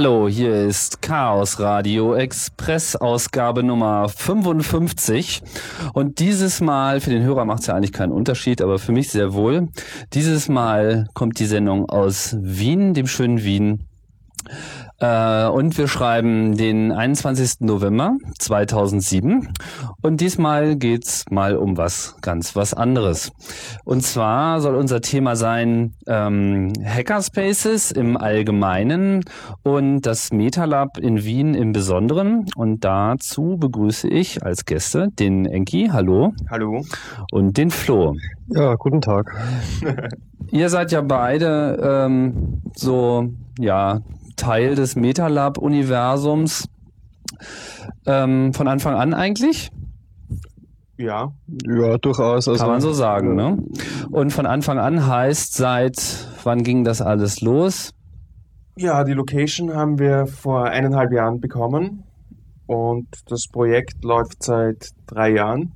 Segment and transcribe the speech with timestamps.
[0.00, 5.42] Hallo, hier ist Chaos Radio Express Ausgabe Nummer 55
[5.92, 9.10] und dieses Mal, für den Hörer macht es ja eigentlich keinen Unterschied, aber für mich
[9.10, 9.70] sehr wohl,
[10.12, 13.87] dieses Mal kommt die Sendung aus Wien, dem schönen Wien
[15.00, 17.60] äh, und wir schreiben den 21.
[17.60, 19.48] November 2007.
[20.02, 23.32] Und diesmal geht's mal um was ganz was anderes.
[23.84, 29.24] Und zwar soll unser Thema sein ähm, Hackerspaces im Allgemeinen
[29.62, 32.46] und das MetaLab in Wien im Besonderen.
[32.56, 36.32] Und dazu begrüße ich als Gäste den Enki, hallo.
[36.50, 36.84] Hallo.
[37.30, 38.16] Und den Flo.
[38.48, 39.32] Ja, guten Tag.
[40.50, 44.00] Ihr seid ja beide ähm, so, ja,
[44.38, 46.68] Teil des MetaLab-Universums
[48.06, 49.70] ähm, von Anfang an eigentlich?
[50.96, 51.32] Ja.
[51.66, 52.48] Ja, durchaus.
[52.48, 53.58] Also, Kann man so sagen, ne?
[54.10, 57.92] Und von Anfang an heißt, seit wann ging das alles los?
[58.76, 62.04] Ja, die Location haben wir vor eineinhalb Jahren bekommen
[62.66, 65.72] und das Projekt läuft seit drei Jahren.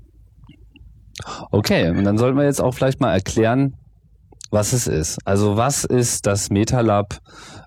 [1.51, 3.75] Okay, und dann sollten wir jetzt auch vielleicht mal erklären,
[4.51, 5.19] was es ist.
[5.25, 7.19] Also was ist das MetaLab?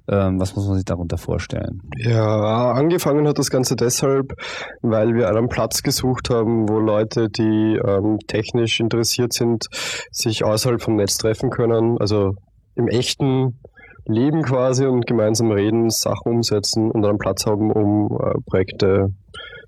[0.07, 1.81] Ähm, was muss man sich darunter vorstellen?
[1.97, 4.33] Ja, angefangen hat das Ganze deshalb,
[4.81, 9.65] weil wir einen Platz gesucht haben, wo Leute, die ähm, technisch interessiert sind,
[10.11, 11.97] sich außerhalb vom Netz treffen können.
[11.99, 12.35] Also
[12.75, 13.59] im echten
[14.05, 19.09] Leben quasi und gemeinsam reden, Sachen umsetzen und einen Platz haben, um äh, Projekte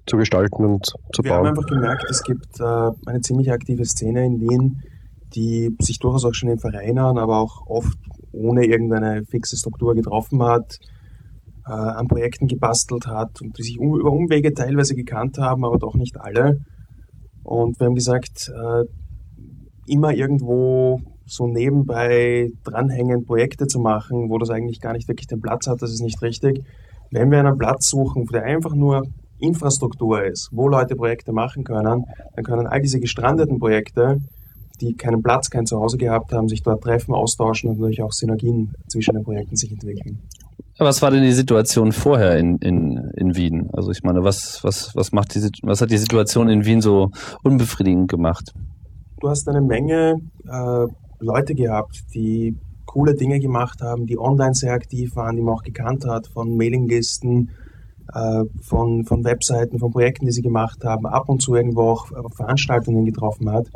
[0.06, 1.44] zu gestalten und zu wir bauen.
[1.44, 4.83] Wir haben einfach gemerkt, es gibt äh, eine ziemlich aktive Szene in Wien,
[5.35, 7.97] die sich durchaus auch schon in Vereinen, aber auch oft
[8.31, 10.77] ohne irgendeine fixe Struktur getroffen hat,
[11.67, 15.77] äh, an Projekten gebastelt hat und die sich um, über Umwege teilweise gekannt haben, aber
[15.77, 16.59] doch nicht alle.
[17.43, 18.83] Und wir haben gesagt, äh,
[19.88, 25.41] immer irgendwo so nebenbei dranhängen, Projekte zu machen, wo das eigentlich gar nicht wirklich den
[25.41, 26.63] Platz hat, das ist nicht richtig.
[27.11, 29.03] Wenn wir einen Platz suchen, der einfach nur
[29.39, 32.05] Infrastruktur ist, wo Leute Projekte machen können,
[32.35, 34.19] dann können all diese gestrandeten Projekte
[34.81, 38.73] die keinen Platz, kein Zuhause gehabt haben, sich dort treffen, austauschen und natürlich auch Synergien
[38.88, 40.19] zwischen den Projekten sich entwickeln.
[40.79, 43.69] Was war denn die Situation vorher in, in, in Wien?
[43.73, 47.09] Also ich meine, was, was, was, macht die, was hat die Situation in Wien so
[47.43, 48.53] unbefriedigend gemacht?
[49.19, 50.85] Du hast eine Menge äh,
[51.19, 52.55] Leute gehabt, die
[52.85, 56.55] coole Dinge gemacht haben, die online sehr aktiv waren, die man auch gekannt hat, von
[56.55, 57.49] Mailinglisten,
[58.13, 62.07] äh, von, von Webseiten, von Projekten, die sie gemacht haben, ab und zu irgendwo auch
[62.35, 63.67] Veranstaltungen getroffen hat.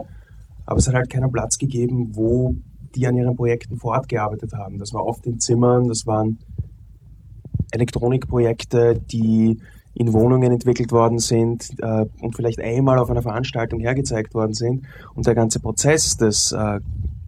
[0.65, 2.55] Aber es hat halt keinen Platz gegeben, wo
[2.95, 4.77] die an ihren Projekten vor Ort gearbeitet haben.
[4.77, 6.39] Das war oft in Zimmern, das waren
[7.71, 9.59] Elektronikprojekte, die
[9.93, 14.85] in Wohnungen entwickelt worden sind äh, und vielleicht einmal auf einer Veranstaltung hergezeigt worden sind.
[15.15, 16.79] Und der ganze Prozess des äh,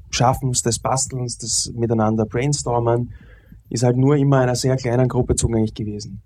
[0.09, 3.11] Schaffens, des Bastelns, des Miteinander Brainstormen
[3.69, 6.21] ist halt nur immer einer sehr kleinen Gruppe zugänglich gewesen.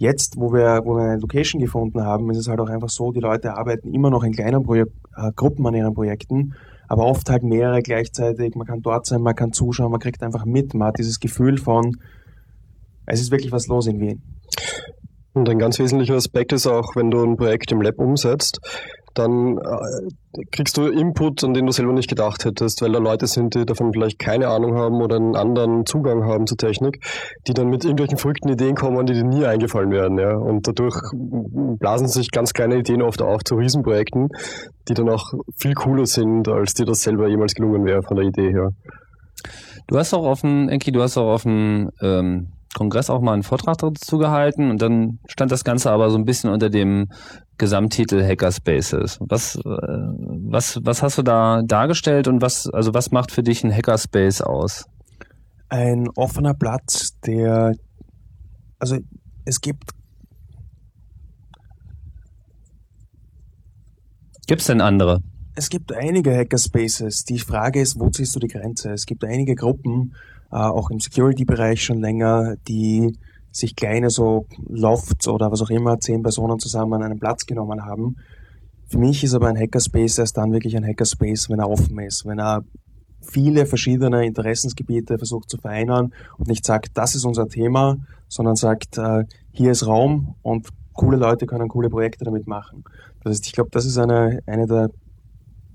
[0.00, 3.12] Jetzt, wo wir, wo wir eine Location gefunden haben, ist es halt auch einfach so,
[3.12, 6.54] die Leute arbeiten immer noch in kleinen Projek äh, Gruppen an ihren Projekten,
[6.88, 8.54] aber oft halt mehrere gleichzeitig.
[8.54, 11.58] Man kann dort sein, man kann zuschauen, man kriegt einfach mit, man hat dieses Gefühl
[11.58, 11.98] von,
[13.04, 14.22] es ist wirklich was los in Wien.
[15.34, 18.58] Und ein ganz wesentlicher Aspekt ist auch, wenn du ein Projekt im Lab umsetzt,
[19.14, 23.26] dann äh, kriegst du Input, an den du selber nicht gedacht hättest, weil da Leute
[23.26, 27.04] sind, die davon vielleicht keine Ahnung haben oder einen anderen Zugang haben zur Technik,
[27.48, 30.18] die dann mit irgendwelchen verrückten Ideen kommen, die dir nie eingefallen werden.
[30.18, 30.36] Ja?
[30.36, 34.28] Und dadurch blasen sich ganz kleine Ideen oft auf zu Riesenprojekten,
[34.88, 38.26] die dann auch viel cooler sind, als dir das selber jemals gelungen wäre von der
[38.26, 38.70] Idee her.
[39.88, 43.42] Du hast auch dem, Enki, du hast auch auf dem ähm, Kongress auch mal einen
[43.42, 47.08] Vortrag dazu gehalten und dann stand das Ganze aber so ein bisschen unter dem
[47.60, 49.18] Gesamttitel Hackerspaces.
[49.20, 53.62] Was, äh, was, was hast du da dargestellt und was, also was macht für dich
[53.62, 54.86] ein Hackerspace aus?
[55.68, 57.74] Ein offener Platz, der,
[58.80, 58.96] also
[59.44, 59.92] es gibt
[64.46, 65.22] Gibt es denn andere?
[65.54, 67.24] Es gibt einige Hackerspaces.
[67.24, 68.90] Die Frage ist, wo ziehst du die Grenze?
[68.90, 70.16] Es gibt einige Gruppen,
[70.50, 73.16] äh, auch im Security-Bereich schon länger, die
[73.52, 78.16] sich kleine so Lofts oder was auch immer, zehn Personen zusammen einen Platz genommen haben.
[78.86, 82.26] Für mich ist aber ein Hackerspace erst dann wirklich ein Hackerspace, wenn er offen ist,
[82.26, 82.64] wenn er
[83.20, 87.98] viele verschiedene Interessensgebiete versucht zu vereinen und nicht sagt, das ist unser Thema,
[88.28, 92.84] sondern sagt, äh, hier ist Raum und coole Leute können coole Projekte damit machen.
[93.22, 94.90] Das heißt, ich glaube, das ist eine, eine der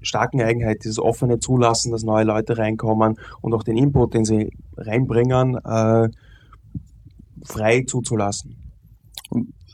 [0.01, 4.51] starken Eigenheit, dieses offene Zulassen, dass neue Leute reinkommen und auch den Input, den sie
[4.77, 6.09] reinbringen, äh,
[7.45, 8.55] frei zuzulassen.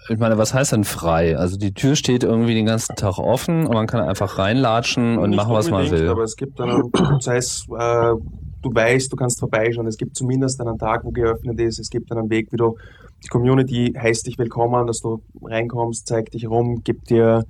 [0.10, 1.38] Ich meine, was heißt denn frei?
[1.38, 5.32] Also die Tür steht irgendwie den ganzen Tag offen und man kann einfach reinlatschen und
[5.32, 6.10] Nicht machen, was man will.
[6.10, 6.90] Aber es gibt dann,
[7.20, 8.14] sei es, äh,
[8.62, 9.88] du weißt, du kannst vorbeischauen.
[9.88, 11.80] Es gibt zumindest einen Tag, wo geöffnet ist.
[11.80, 12.76] Es gibt einen Weg, wie du
[13.24, 17.46] die Community heißt dich willkommen, dass du reinkommst, zeigt dich rum, gibt dir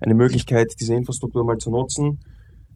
[0.00, 2.20] eine Möglichkeit, diese Infrastruktur mal zu nutzen.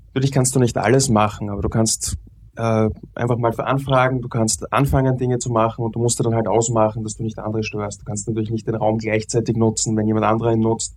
[0.07, 2.17] Natürlich kannst du nicht alles machen, aber du kannst
[2.61, 6.47] äh, einfach mal veranfragen, du kannst anfangen, Dinge zu machen und du musst dann halt
[6.47, 8.03] ausmachen, dass du nicht andere störst.
[8.03, 10.95] Du kannst natürlich nicht den Raum gleichzeitig nutzen, wenn jemand anderer ihn nutzt.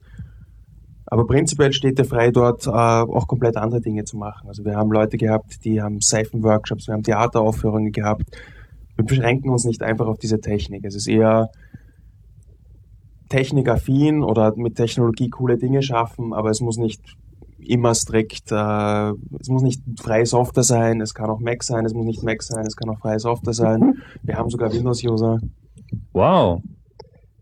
[1.06, 4.48] Aber prinzipiell steht dir frei, dort äh, auch komplett andere Dinge zu machen.
[4.48, 8.24] Also wir haben Leute gehabt, die haben Seifenworkshops, wir haben Theateraufführungen gehabt.
[8.96, 10.84] Wir beschränken uns nicht einfach auf diese Technik.
[10.86, 11.50] Es ist eher
[13.30, 17.02] technikaffin oder mit Technologie coole Dinge schaffen, aber es muss nicht
[17.70, 21.94] immer strikt, äh, es muss nicht freie Software sein, es kann auch Mac sein, es
[21.94, 24.02] muss nicht Mac sein, es kann auch freie Software sein.
[24.24, 25.40] Wir haben sogar Windows-User.
[26.12, 26.62] Wow.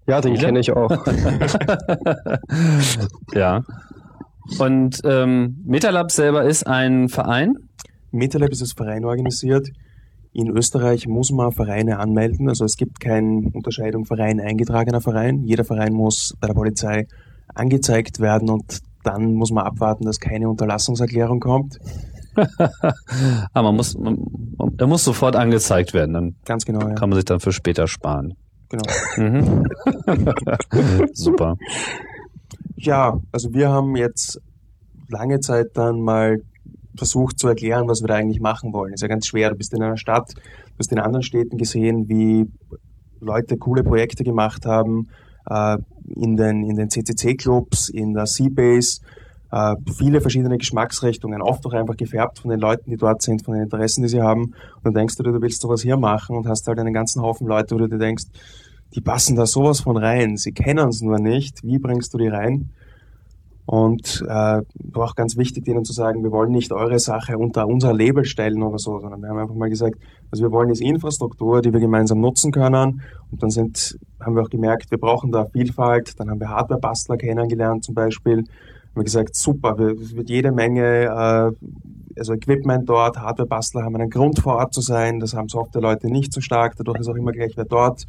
[0.08, 0.90] Ja, den kenne ich auch.
[3.34, 3.64] ja.
[4.60, 7.56] Und ähm, MetaLab selber ist ein Verein?
[8.12, 9.70] MetaLab ist als Verein organisiert.
[10.34, 12.50] In Österreich muss man Vereine anmelden.
[12.50, 15.44] Also es gibt keine Unterscheidung Verein, eingetragener Verein.
[15.44, 17.08] Jeder Verein muss bei der Polizei
[17.54, 21.80] angezeigt werden und dann muss man abwarten, dass keine Unterlassungserklärung kommt.
[23.54, 24.18] Aber man muss, man,
[24.78, 26.14] er muss sofort angezeigt werden.
[26.14, 26.94] Dann Ganz genau, ja.
[26.96, 28.36] kann man sich dann für später sparen.
[28.70, 28.84] Genau.
[29.18, 29.66] Mhm.
[31.14, 31.58] Super.
[32.76, 34.40] Ja, also wir haben jetzt
[35.10, 36.42] lange Zeit dann mal
[36.96, 38.94] versucht zu erklären, was wir da eigentlich machen wollen.
[38.94, 39.50] Ist ja ganz schwer.
[39.50, 42.48] Du bist in einer Stadt, du hast in anderen Städten gesehen, wie
[43.20, 45.10] Leute coole Projekte gemacht haben,
[45.50, 45.78] äh,
[46.08, 49.02] in den, in den CCC-Clubs, in der Seabase,
[49.52, 53.54] äh, viele verschiedene Geschmacksrichtungen, oft auch einfach gefärbt von den Leuten, die dort sind, von
[53.54, 54.44] den Interessen, die sie haben.
[54.44, 57.22] Und dann denkst du dir, du willst sowas hier machen und hast halt einen ganzen
[57.22, 58.26] Haufen Leute, wo du dir denkst,
[58.94, 60.38] die passen da sowas von rein.
[60.38, 61.64] Sie kennen es nur nicht.
[61.64, 62.70] Wie bringst du die rein?
[63.66, 64.62] Und äh,
[64.94, 68.64] auch ganz wichtig, denen zu sagen, wir wollen nicht eure Sache unter unser Label stellen
[68.64, 69.96] oder so, sondern wir haben einfach mal gesagt,
[70.30, 73.02] was wir wollen ist Infrastruktur, die wir gemeinsam nutzen können.
[73.32, 76.20] Und dann sind, haben wir auch gemerkt, wir brauchen da Vielfalt.
[76.20, 78.40] Dann haben wir Hardware-Bastler kennengelernt zum Beispiel.
[78.40, 81.52] Haben wir gesagt, super, es wird jede Menge äh,
[82.18, 86.34] also Equipment dort, Hardware-Bastler haben einen Grund vor Ort zu sein, das haben Software-Leute nicht
[86.34, 88.06] so stark, dadurch ist auch immer gleich wer dort.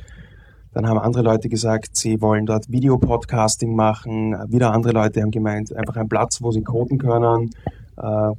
[0.72, 4.34] Dann haben andere Leute gesagt, sie wollen dort Videopodcasting machen.
[4.50, 7.50] Wieder andere Leute haben gemeint, einfach ein Platz, wo sie coden können.
[7.96, 8.30] Äh,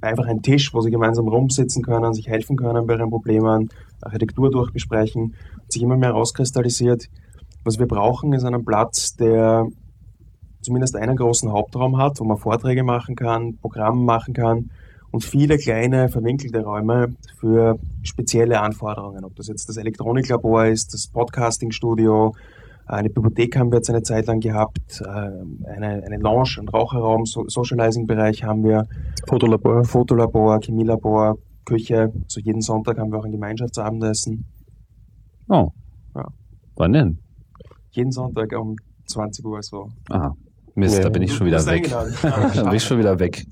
[0.00, 3.68] einfach ein Tisch, wo sie gemeinsam rumsitzen können, sich helfen können bei ihren Problemen,
[4.00, 5.34] Architektur durchbesprechen.
[5.68, 7.08] Sich immer mehr rauskristallisiert.
[7.64, 9.66] Was wir brauchen, ist einen Platz, der
[10.62, 14.70] zumindest einen großen Hauptraum hat, wo man Vorträge machen kann, Programme machen kann
[15.12, 19.24] und viele kleine verwinkelte Räume für spezielle Anforderungen.
[19.24, 22.34] Ob das jetzt das Elektroniklabor ist, das Podcastingstudio,
[22.86, 27.24] eine Bibliothek haben wir jetzt eine Zeit lang gehabt, äh, eine, eine Lounge, ein Raucherraum,
[27.26, 28.86] Socializing-Bereich haben wir.
[29.28, 29.84] Fotolabor.
[29.84, 32.12] Fotolabor, Chemielabor, Küche.
[32.26, 34.44] So jeden Sonntag haben wir auch ein Gemeinschaftsabendessen.
[35.48, 35.70] Oh.
[36.14, 36.26] Ja.
[36.74, 37.18] Wann denn?
[37.92, 38.76] Jeden Sonntag um
[39.06, 39.90] 20 Uhr so.
[40.10, 40.34] Aha.
[40.74, 41.02] Mist, nee.
[41.02, 41.90] da bin ich schon wieder weg.
[42.22, 43.44] da bin ich schon wieder weg.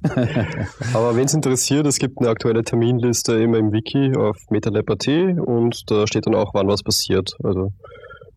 [0.95, 5.91] Aber wenn es interessiert, es gibt eine aktuelle Terminliste immer im Wiki auf MetaLab.at und
[5.91, 7.33] da steht dann auch, wann was passiert.
[7.43, 7.73] Also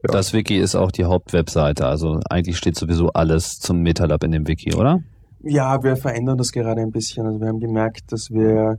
[0.06, 0.12] ja.
[0.12, 4.48] Das Wiki ist auch die Hauptwebseite, also eigentlich steht sowieso alles zum MetaLab in dem
[4.48, 5.00] Wiki, oder?
[5.44, 7.26] Ja, wir verändern das gerade ein bisschen.
[7.26, 8.78] Also wir haben gemerkt, dass wir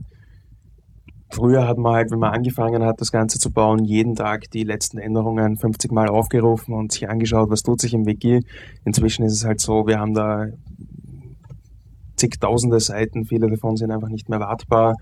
[1.35, 4.63] Früher hat man halt, wenn man angefangen hat, das Ganze zu bauen, jeden Tag die
[4.63, 8.45] letzten Änderungen 50 Mal aufgerufen und sich angeschaut, was tut sich im Wiki.
[8.85, 10.45] Inzwischen ist es halt so, wir haben da
[12.15, 14.95] zigtausende Seiten, viele davon sind einfach nicht mehr wartbar.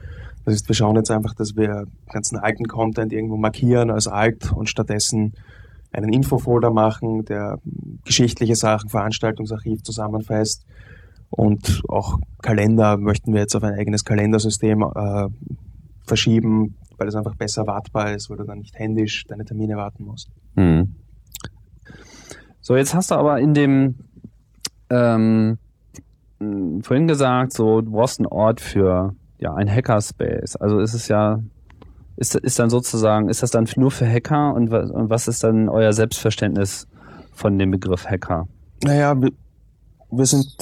[0.43, 4.51] Das heißt, wir schauen jetzt einfach, dass wir ganzen alten Content irgendwo markieren als alt
[4.51, 5.33] und stattdessen
[5.91, 7.59] einen Infofolder machen, der
[8.05, 10.65] geschichtliche Sachen, Veranstaltungsarchiv zusammenfasst
[11.29, 15.27] und auch Kalender möchten wir jetzt auf ein eigenes Kalendersystem äh,
[16.05, 20.03] verschieben, weil es einfach besser wartbar ist, weil du dann nicht händisch deine Termine warten
[20.03, 20.29] musst.
[20.55, 20.95] Mhm.
[22.61, 23.95] So, jetzt hast du aber in dem
[24.89, 25.57] ähm,
[26.81, 30.55] vorhin gesagt, so du brauchst einen Ort für ja ein Hackerspace.
[30.55, 31.39] Also ist es ja
[32.15, 35.67] ist, ist dann sozusagen ist das dann nur für Hacker und, und was ist dann
[35.67, 36.87] euer Selbstverständnis
[37.33, 38.47] von dem Begriff Hacker?
[38.83, 39.31] Naja, wir,
[40.11, 40.55] wir sind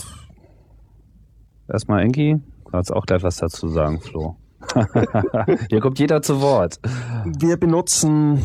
[1.68, 4.38] erstmal Enki, du kannst auch gleich was dazu sagen, Flo.
[5.70, 6.80] Hier kommt jeder zu Wort.
[7.26, 8.42] Wir benutzen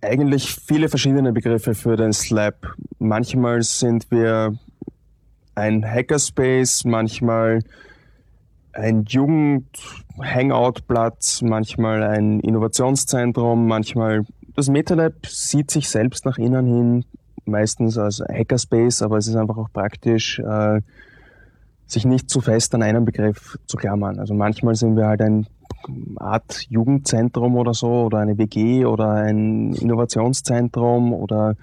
[0.00, 2.74] eigentlich viele verschiedene Begriffe für den Slab.
[2.98, 4.54] Manchmal sind wir
[5.54, 7.60] ein Hackerspace, manchmal
[8.72, 17.04] ein Jugend-Hangout-Platz, manchmal ein Innovationszentrum, manchmal das MetaLab sieht sich selbst nach innen hin
[17.44, 20.80] meistens als Hackerspace, aber es ist einfach auch praktisch, äh,
[21.86, 24.18] sich nicht zu fest an einen Begriff zu klammern.
[24.18, 25.46] Also manchmal sind wir halt ein
[26.16, 31.54] Art Jugendzentrum oder so oder eine WG oder ein Innovationszentrum oder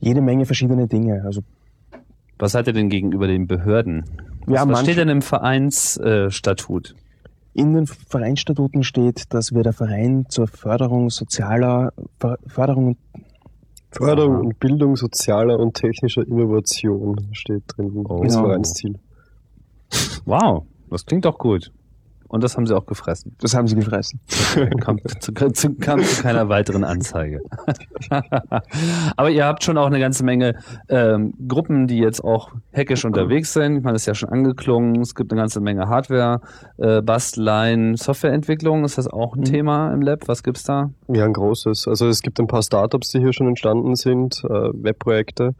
[0.00, 1.22] jede Menge verschiedene Dinge.
[1.24, 1.42] Also
[2.38, 4.04] Was seid ihr denn gegenüber den Behörden?
[4.46, 6.94] Was, Ja, was manche- steht denn im Vereinsstatut?
[7.54, 11.92] in den Vereinsstatuten steht, dass wir der Verein zur Förderung sozialer
[12.46, 12.96] Förderung
[13.90, 14.40] Förderung Aha.
[14.40, 18.20] und Bildung sozialer und technischer Innovation steht drin Oh.
[18.20, 18.44] Genau.
[18.44, 18.98] Vereinsziel.
[20.26, 21.72] wow, das klingt doch gut.
[22.28, 23.34] Und das haben sie auch gefressen.
[23.40, 24.20] das haben sie gefressen.
[24.80, 27.40] Kam zu, zu, kam zu keiner weiteren Anzeige.
[29.16, 30.54] Aber ihr habt schon auch eine ganze Menge
[30.88, 33.82] ähm, Gruppen, die jetzt auch hackisch unterwegs sind.
[33.84, 35.00] Man ist ja schon angeklungen.
[35.00, 36.40] Es gibt eine ganze Menge Hardware,
[36.76, 38.84] äh, Basteleien, Softwareentwicklung.
[38.84, 39.44] Ist das auch ein Mhm.
[39.44, 40.28] Thema im Lab?
[40.28, 40.90] Was gibt's da?
[41.08, 41.88] Ja, ein großes.
[41.88, 45.54] Also es gibt ein paar Startups, die hier schon entstanden sind, äh, Webprojekte.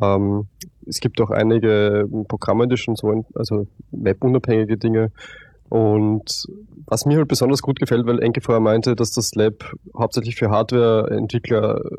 [0.00, 0.46] Ähm,
[0.86, 5.12] es gibt auch einige Programme, die schon so, also webunabhängige Dinge.
[5.70, 6.46] Und
[6.86, 10.50] was mir halt besonders gut gefällt, weil Enke vorher meinte, dass das Lab hauptsächlich für
[10.50, 11.90] Hardware-Entwickler äh,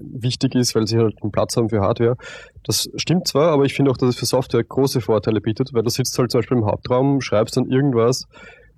[0.00, 2.16] wichtig ist, weil sie halt einen Platz haben für Hardware.
[2.64, 5.82] Das stimmt zwar, aber ich finde auch, dass es für Software große Vorteile bietet, weil
[5.82, 8.24] du sitzt halt zum Beispiel im Hauptraum, schreibst dann irgendwas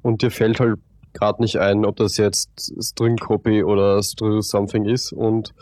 [0.02, 0.80] und dir fällt halt
[1.12, 2.50] gerade nicht ein, ob das jetzt
[2.83, 5.54] String Copy oder String Something ist und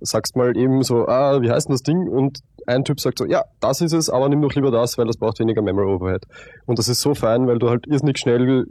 [0.00, 2.08] sagst mal eben so, ah, wie heißt denn das Ding?
[2.08, 5.06] Und ein Typ sagt so, ja, das ist es, aber nimm doch lieber das, weil
[5.06, 6.26] das braucht weniger Memory Overhead.
[6.66, 8.66] Und das ist so fein, weil du halt irrsinnig schnell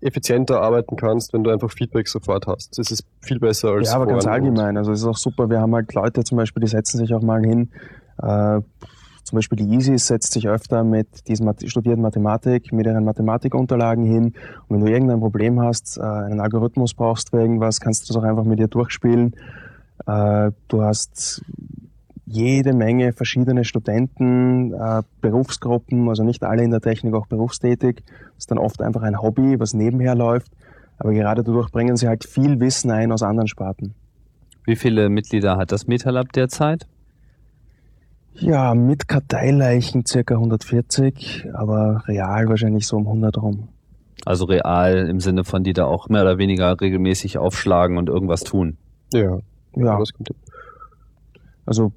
[0.00, 2.78] effizienter arbeiten kannst, wenn du einfach Feedback sofort hast.
[2.78, 4.76] Das ist viel besser als Ja, aber ganz allgemein.
[4.76, 5.48] Also es ist auch super.
[5.48, 7.70] Wir haben halt Leute zum Beispiel, die setzen sich auch mal hin.
[8.22, 8.60] Äh,
[9.24, 14.34] zum Beispiel die Isis setzt sich öfter mit diesen studierten Mathematik, mit ihren Mathematikunterlagen hin.
[14.68, 18.22] Und wenn du irgendein Problem hast, äh, einen Algorithmus brauchst für irgendwas, kannst du das
[18.22, 19.34] auch einfach mit ihr durchspielen.
[20.06, 21.42] Äh, du hast
[22.26, 28.02] jede Menge verschiedene Studenten, äh, Berufsgruppen, also nicht alle in der Technik auch berufstätig.
[28.06, 30.50] Das ist dann oft einfach ein Hobby, was nebenher läuft.
[30.98, 33.94] Aber gerade dadurch bringen sie halt viel Wissen ein aus anderen Sparten.
[34.64, 36.86] Wie viele Mitglieder hat das MetaLab derzeit?
[38.36, 43.68] Ja, mit Karteileichen circa 140, aber real wahrscheinlich so um 100 rum.
[44.24, 48.42] Also real im Sinne von, die da auch mehr oder weniger regelmäßig aufschlagen und irgendwas
[48.42, 48.78] tun.
[49.12, 49.38] Ja,
[49.76, 50.36] Ja, das kommt hin.
[51.66, 51.92] also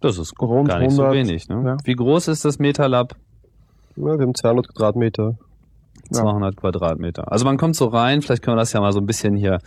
[0.00, 1.48] Das ist Rund gar nicht so 100, wenig.
[1.48, 1.62] Ne?
[1.64, 1.76] ja.
[1.84, 3.14] Wie groß ist das MetaLab?
[3.96, 5.36] Ja, wir haben 200 Quadratmeter.
[6.10, 6.22] Ja.
[6.22, 7.30] 200 Quadratmeter.
[7.30, 9.58] Also man kommt so rein, vielleicht können wir das ja mal so ein bisschen hier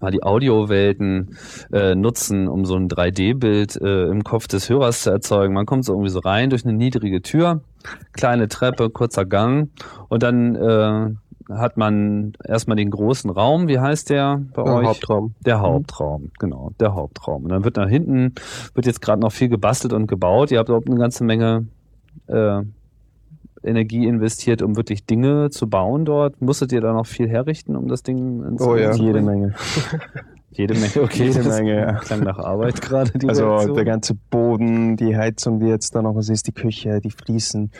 [0.00, 1.36] mal die Audiowelten
[1.72, 5.52] äh, nutzen, um so ein 3D-Bild äh, im Kopf des Hörers zu erzeugen.
[5.52, 7.62] Man kommt so irgendwie so rein durch eine niedrige Tür,
[8.12, 9.70] kleine Treppe, kurzer Gang
[10.08, 11.10] und dann äh,
[11.52, 14.86] hat man erstmal den großen Raum, wie heißt der bei Ja, euch?
[14.86, 15.34] Hauptraum.
[15.44, 17.44] Der Hauptraum, genau, der Hauptraum.
[17.44, 18.34] Und dann wird nach hinten,
[18.74, 20.50] wird jetzt gerade noch viel gebastelt und gebaut.
[20.50, 21.66] Ihr habt überhaupt eine ganze Menge
[22.28, 22.62] äh,
[23.62, 26.40] Energie investiert, um wirklich Dinge zu bauen dort.
[26.40, 28.92] Musstet ihr da noch viel herrichten, um das Ding ins Oh ja.
[28.94, 29.20] jede?
[29.22, 29.54] Menge.
[30.52, 31.26] Jede Menge, okay.
[31.28, 31.92] Jede Menge, ja.
[31.94, 33.12] Klang nach Arbeit gerade.
[33.18, 33.74] die Also Reaktion.
[33.76, 37.70] der ganze Boden, die Heizung, die jetzt da noch was ist, die Küche, die Fliesen,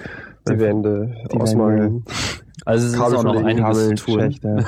[0.48, 2.04] Die Wände Die ausmalen.
[2.64, 4.18] also es ist auch noch einiges zu tun.
[4.18, 4.64] Kabelschächte.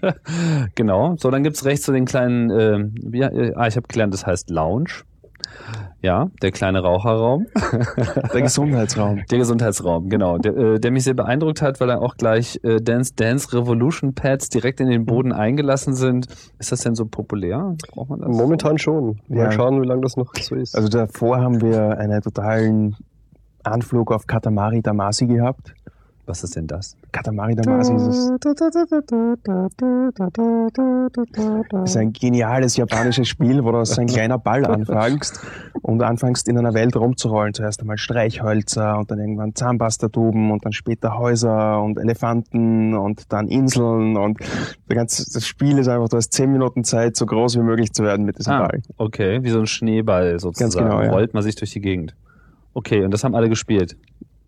[0.74, 1.16] Genau.
[1.18, 4.26] So, dann gibt's rechts so den kleinen, äh, wie, äh, ah, ich habe gelernt, das
[4.26, 4.90] heißt Lounge.
[6.06, 7.46] Ja, der kleine Raucherraum.
[8.32, 9.22] Der Gesundheitsraum.
[9.28, 10.38] Der Gesundheitsraum, genau.
[10.38, 14.14] Der, äh, der mich sehr beeindruckt hat, weil er auch gleich äh, Dance Dance Revolution
[14.14, 16.28] Pads direkt in den Boden eingelassen sind.
[16.60, 17.74] Ist das denn so populär?
[17.92, 18.28] Braucht man das?
[18.28, 19.18] Momentan schon.
[19.26, 19.50] Mal Ja.
[19.50, 20.76] schauen, wie lange das noch so ist.
[20.76, 22.94] Also davor haben wir einen totalen
[23.64, 25.74] Anflug auf Katamari Damacy gehabt.
[26.26, 26.96] Was ist denn das?
[27.12, 28.30] Katamari Damacy ist, es-
[31.84, 35.40] ist ein geniales japanisches Spiel, wo du als ein kleiner Ball anfängst
[35.82, 37.54] und anfängst in einer Welt rumzurollen.
[37.54, 43.48] Zuerst einmal Streichhölzer und dann irgendwann Zahnpastatuben und dann später Häuser und Elefanten und dann
[43.48, 44.38] Inseln und
[44.88, 48.02] ganze, das Spiel ist einfach, du hast zehn Minuten Zeit, so groß wie möglich zu
[48.02, 48.82] werden mit diesem Ah, Ball.
[48.96, 50.86] okay, wie so ein Schneeball sozusagen.
[50.88, 51.10] genau, ja.
[51.10, 52.14] Rollt man sich durch die Gegend.
[52.74, 53.96] Okay, und das haben alle gespielt.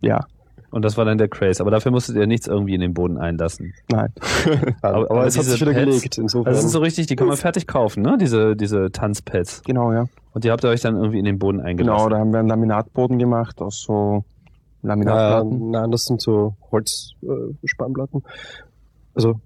[0.00, 0.26] Ja,
[0.70, 1.62] Und das war dann der Craze.
[1.62, 3.72] Aber dafür musstet ihr nichts irgendwie in den Boden einlassen.
[3.90, 4.12] nein.
[4.82, 6.18] aber, aber es hat sich wieder Pads- gelegt.
[6.18, 6.48] Insofern.
[6.48, 8.18] Also das sind so richtig, die kann man fertig kaufen, ne?
[8.20, 9.62] Diese, diese Tanzpads.
[9.64, 10.04] genau, ja.
[10.34, 11.96] Und die habt ihr euch dann irgendwie in den Boden eingelassen.
[11.96, 14.24] Genau, da haben wir einen Laminatboden gemacht aus so
[14.82, 15.70] Ja, Laminatplatten.
[15.70, 18.20] nein, das sind so Holzspannplatten.
[18.20, 18.28] Äh,
[19.14, 19.40] also,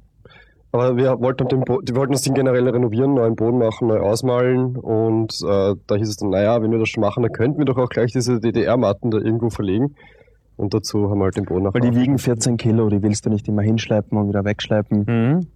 [0.72, 4.00] aber wir wollten, den Bo die wollten das Ding generell renovieren, neuen Boden machen, neu
[4.00, 7.58] ausmalen und äh, da hieß es dann, naja, wenn wir das schon machen, dann könnten
[7.58, 9.94] wir doch auch gleich diese DDR-Matten da irgendwo verlegen.
[10.62, 13.30] Und dazu haben wir halt den Boden Weil die wiegen 14 Kilo, die willst du
[13.30, 15.04] nicht immer hinschleppen und wieder wegschleppen.
[15.08, 15.46] Mhm.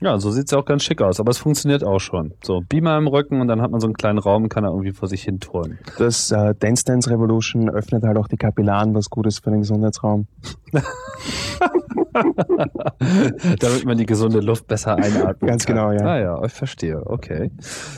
[0.00, 2.34] Ja, so sieht's ja auch ganz schick aus, aber es funktioniert auch schon.
[2.42, 4.90] So, Beamer im Rücken und dann hat man so einen kleinen Raum, kann er irgendwie
[4.90, 5.78] vor sich hin turnen.
[5.98, 9.60] Das äh, Dance Dance Revolution öffnet halt auch die Kapillaren, was gut ist für den
[9.60, 10.26] Gesundheitsraum.
[13.60, 15.76] Damit man die gesunde Luft besser einatmen Ganz kann.
[15.76, 16.04] genau, ja.
[16.04, 17.50] Ah ja, ich verstehe, okay.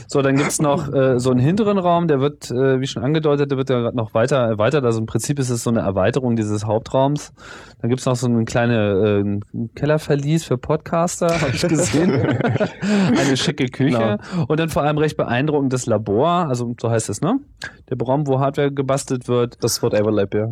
[0.07, 3.51] So, dann gibt's noch äh, so einen hinteren Raum, der wird, äh, wie schon angedeutet,
[3.51, 4.83] der wird ja gerade noch weiter erweitert.
[4.83, 7.33] Also im Prinzip ist es so eine Erweiterung dieses Hauptraums.
[7.81, 12.11] Dann gibt's noch so eine kleine äh, Kellerverlies für Podcaster, habe ich gesehen.
[12.81, 14.17] eine schicke Küche.
[14.47, 17.39] Und dann vor allem recht beeindruckendes Labor, also so heißt es, ne?
[17.89, 19.63] Der Raum, wo Hardware gebastelt wird.
[19.63, 20.47] Das Whatever Lab, ja.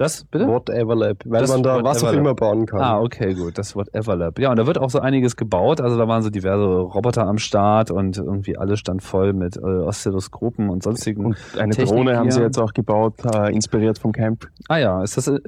[0.00, 0.46] Das, bitte?
[0.48, 2.80] Whatever Lab, weil Das man da was auch Whatever immer bauen kann.
[2.80, 3.58] Ah, okay, gut.
[3.58, 4.38] Das Wort Everlab.
[4.38, 5.80] Ja, und da wird auch so einiges gebaut.
[5.82, 9.60] Also da waren so diverse Roboter am Start und irgendwie alles stand voll mit äh,
[9.60, 11.26] Oszilloskopen und sonstigen.
[11.26, 12.32] Und eine Technik Drohne haben hier.
[12.32, 14.48] sie jetzt auch gebaut, äh, inspiriert vom Camp.
[14.68, 15.38] ah ja, ist das, äh,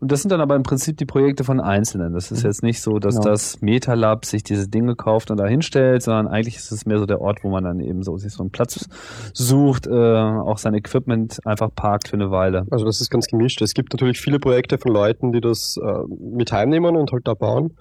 [0.00, 2.12] das sind dann aber im Prinzip die Projekte von Einzelnen.
[2.12, 3.30] Das ist jetzt nicht so, dass Genau.
[3.30, 7.06] das MetaLab sich diese Dinge kauft und da hinstellt, sondern eigentlich ist es mehr so
[7.06, 8.86] der Ort, wo man dann eben so sich so einen Platz
[9.32, 12.66] sucht, äh, auch sein Equipment einfach parkt für eine Weile.
[12.70, 13.62] Also das ist ganz gemischt.
[13.62, 17.34] Es gibt natürlich viele Projekte von Leuten, die das äh, mit heimnehmen und halt da
[17.34, 17.74] bauen.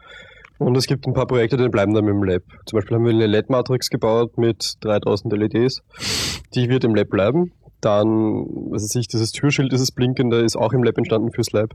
[0.60, 2.44] Und es gibt ein paar Projekte, die bleiben dann im Lab.
[2.66, 5.82] Zum Beispiel haben wir eine LED-Matrix gebaut mit 3000 LEDs.
[6.56, 7.52] Die wird im Lab bleiben.
[7.82, 11.72] Dann, was weiß ich, dieses Türschild, dieses blinkende, ist auch im Lab entstanden fürs Lab.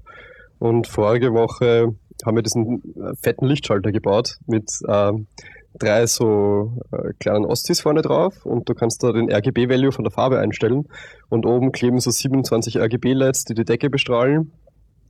[0.59, 5.13] Und vorige Woche haben wir diesen äh, fetten Lichtschalter gebaut mit äh,
[5.79, 10.13] drei so äh, kleinen Ostis vorne drauf und du kannst da den RGB-Value von der
[10.13, 10.89] Farbe einstellen
[11.29, 14.53] und oben kleben so 27 RGB-LEDs, die die Decke bestrahlen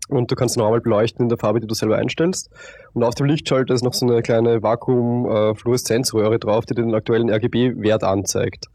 [0.08, 2.50] und du kannst normal beleuchten in der Farbe, die du selber einstellst.
[2.94, 8.04] Und auf dem Lichtschalter ist noch so eine kleine Vakuum-Fluoreszenzröhre drauf, die den aktuellen RGB-Wert
[8.04, 8.66] anzeigt.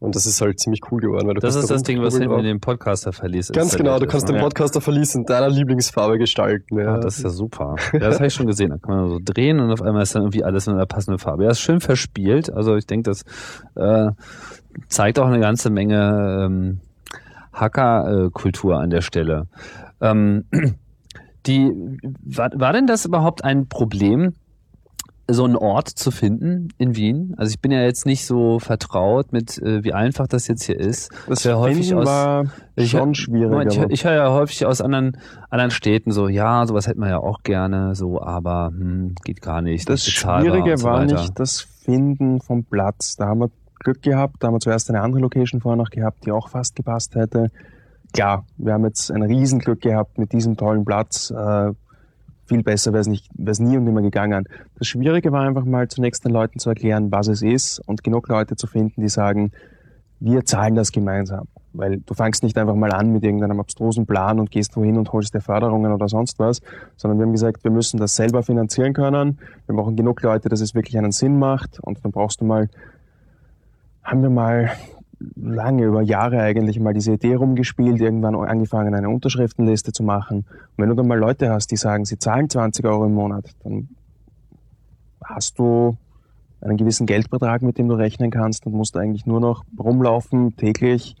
[0.00, 1.26] Und das ist halt ziemlich cool geworden.
[1.26, 2.38] Weil du Das ist da das Ding, was hinten drauf.
[2.38, 3.50] in dem Podcaster verließ.
[3.52, 4.42] Ganz genau, du kannst den ne?
[4.42, 6.78] Podcaster verließen, deiner Lieblingsfarbe gestalten.
[6.78, 6.94] Ja.
[6.94, 7.74] Ah, das ist ja super.
[7.92, 8.70] Ja, das habe ich schon gesehen.
[8.70, 11.18] Da kann man so drehen und auf einmal ist dann irgendwie alles in einer passenden
[11.18, 11.44] Farbe.
[11.44, 12.52] Ja, ist schön verspielt.
[12.52, 13.22] Also ich denke, das
[13.74, 14.12] äh,
[14.88, 16.80] zeigt auch eine ganze Menge ähm,
[17.52, 19.46] Hacker-Kultur an der Stelle.
[20.00, 20.44] Ähm,
[21.46, 21.72] die,
[22.24, 24.34] war, war denn das überhaupt ein Problem,
[25.30, 27.34] so einen Ort zu finden in Wien?
[27.36, 30.80] Also ich bin ja jetzt nicht so vertraut mit, äh, wie einfach das jetzt hier
[30.80, 31.10] ist.
[31.28, 32.44] Das Ja, häufig aus- war
[32.76, 33.50] Ich- schon schwierig.
[33.50, 35.18] Moment, ich, aber- ich höre ja häufig aus anderen,
[35.50, 39.60] anderen Städten so, ja, sowas hätten wir ja auch gerne, so, aber hm, geht gar
[39.60, 39.88] nicht.
[39.88, 43.16] Das nicht Schwierige so war nicht das Finden vom Platz.
[43.16, 44.36] Da haben wir Glück gehabt.
[44.40, 47.48] Da haben wir zuerst eine andere Location vorher noch gehabt, die auch fast gepasst hätte.
[48.12, 51.30] Klar, wir haben jetzt ein Riesenglück gehabt mit diesem tollen Platz.
[51.30, 51.72] Äh,
[52.48, 54.48] viel besser wäre es nicht, wäre nie und nimmer gegangen.
[54.78, 58.28] Das Schwierige war einfach mal zunächst den Leuten zu erklären, was es ist und genug
[58.28, 59.52] Leute zu finden, die sagen,
[60.20, 61.46] wir zahlen das gemeinsam.
[61.72, 65.12] Weil du fangst nicht einfach mal an mit irgendeinem abstrusen Plan und gehst wohin und
[65.12, 66.60] holst dir Förderungen oder sonst was,
[66.96, 69.38] sondern wir haben gesagt, wir müssen das selber finanzieren können.
[69.66, 72.68] Wir brauchen genug Leute, dass es wirklich einen Sinn macht und dann brauchst du mal,
[74.02, 74.70] haben wir mal
[75.36, 80.38] lange, über Jahre eigentlich mal diese Idee rumgespielt, irgendwann angefangen, eine Unterschriftenliste zu machen.
[80.38, 83.54] Und wenn du dann mal Leute hast, die sagen, sie zahlen 20 Euro im Monat,
[83.64, 83.88] dann
[85.24, 85.96] hast du
[86.60, 91.16] einen gewissen Geldbetrag, mit dem du rechnen kannst und musst eigentlich nur noch rumlaufen täglich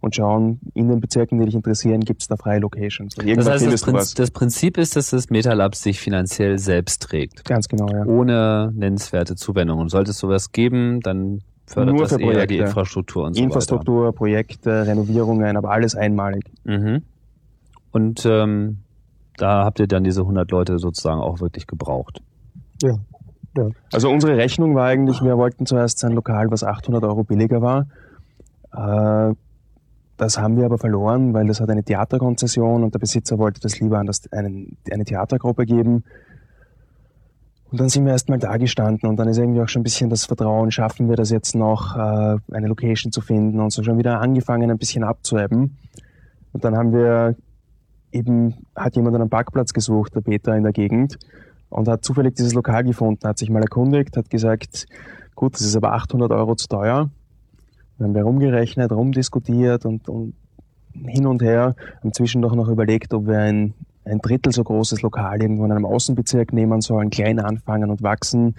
[0.00, 3.14] und schauen, in den Bezirken, die dich interessieren, gibt es da freie Locations.
[3.14, 4.14] Das heißt, das, was.
[4.14, 7.44] das Prinzip ist, dass das MetaLab sich finanziell selbst trägt.
[7.44, 8.04] Ganz genau, ja.
[8.04, 9.88] Ohne nennenswerte Zuwendungen.
[9.88, 12.54] Sollte es sowas geben, dann fördert Nur das für eher die Projekte.
[12.64, 16.44] Infrastruktur und so Infrastruktur, Projekte, Renovierungen, aber alles einmalig.
[16.64, 16.78] weiter.
[16.78, 17.02] Mhm.
[17.92, 18.78] Und ähm,
[19.36, 22.20] da habt ihr dann diese 100 Leute sozusagen auch wirklich gebraucht.
[22.82, 22.98] Ja.
[23.92, 27.86] Also unsere Rechnung war eigentlich, wir wollten zuerst ein Lokal, was 800 Euro billiger war.
[28.72, 29.34] Äh,
[30.16, 33.78] das haben wir aber verloren, weil das hat eine Theaterkonzession und der Besitzer wollte das
[33.80, 36.04] lieber an das, einen, eine Theatergruppe geben.
[37.72, 40.10] Und dann sind wir erstmal da gestanden und dann ist irgendwie auch schon ein bisschen
[40.10, 43.96] das Vertrauen, schaffen wir das jetzt noch, äh, eine Location zu finden und so schon
[43.96, 45.78] wieder angefangen, ein bisschen abzuebben.
[46.52, 47.34] Und dann haben wir
[48.12, 51.18] eben, hat jemand einen Parkplatz gesucht, der Peter in der Gegend,
[51.70, 54.86] und hat zufällig dieses Lokal gefunden, hat sich mal erkundigt, hat gesagt,
[55.34, 57.08] gut, das ist aber 800 Euro zu teuer.
[57.96, 60.34] Dann haben wir rumgerechnet, rumdiskutiert und, und
[60.92, 63.72] hin und her, haben zwischendurch noch überlegt, ob wir ein,
[64.04, 68.56] ein Drittel so großes Lokal irgendwo in einem Außenbezirk nehmen sollen, klein anfangen und wachsen.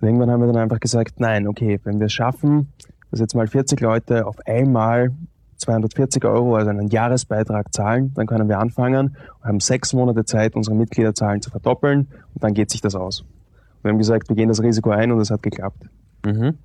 [0.00, 2.72] Und irgendwann haben wir dann einfach gesagt, nein, okay, wenn wir es schaffen,
[3.10, 5.10] dass jetzt mal 40 Leute auf einmal
[5.58, 10.56] 240 Euro, also einen Jahresbeitrag zahlen, dann können wir anfangen und haben sechs Monate Zeit,
[10.56, 13.24] unsere Mitgliederzahlen zu verdoppeln und dann geht sich das aus.
[13.82, 15.84] Wir haben gesagt, wir gehen das Risiko ein und es hat geklappt.
[16.24, 16.58] Mhm.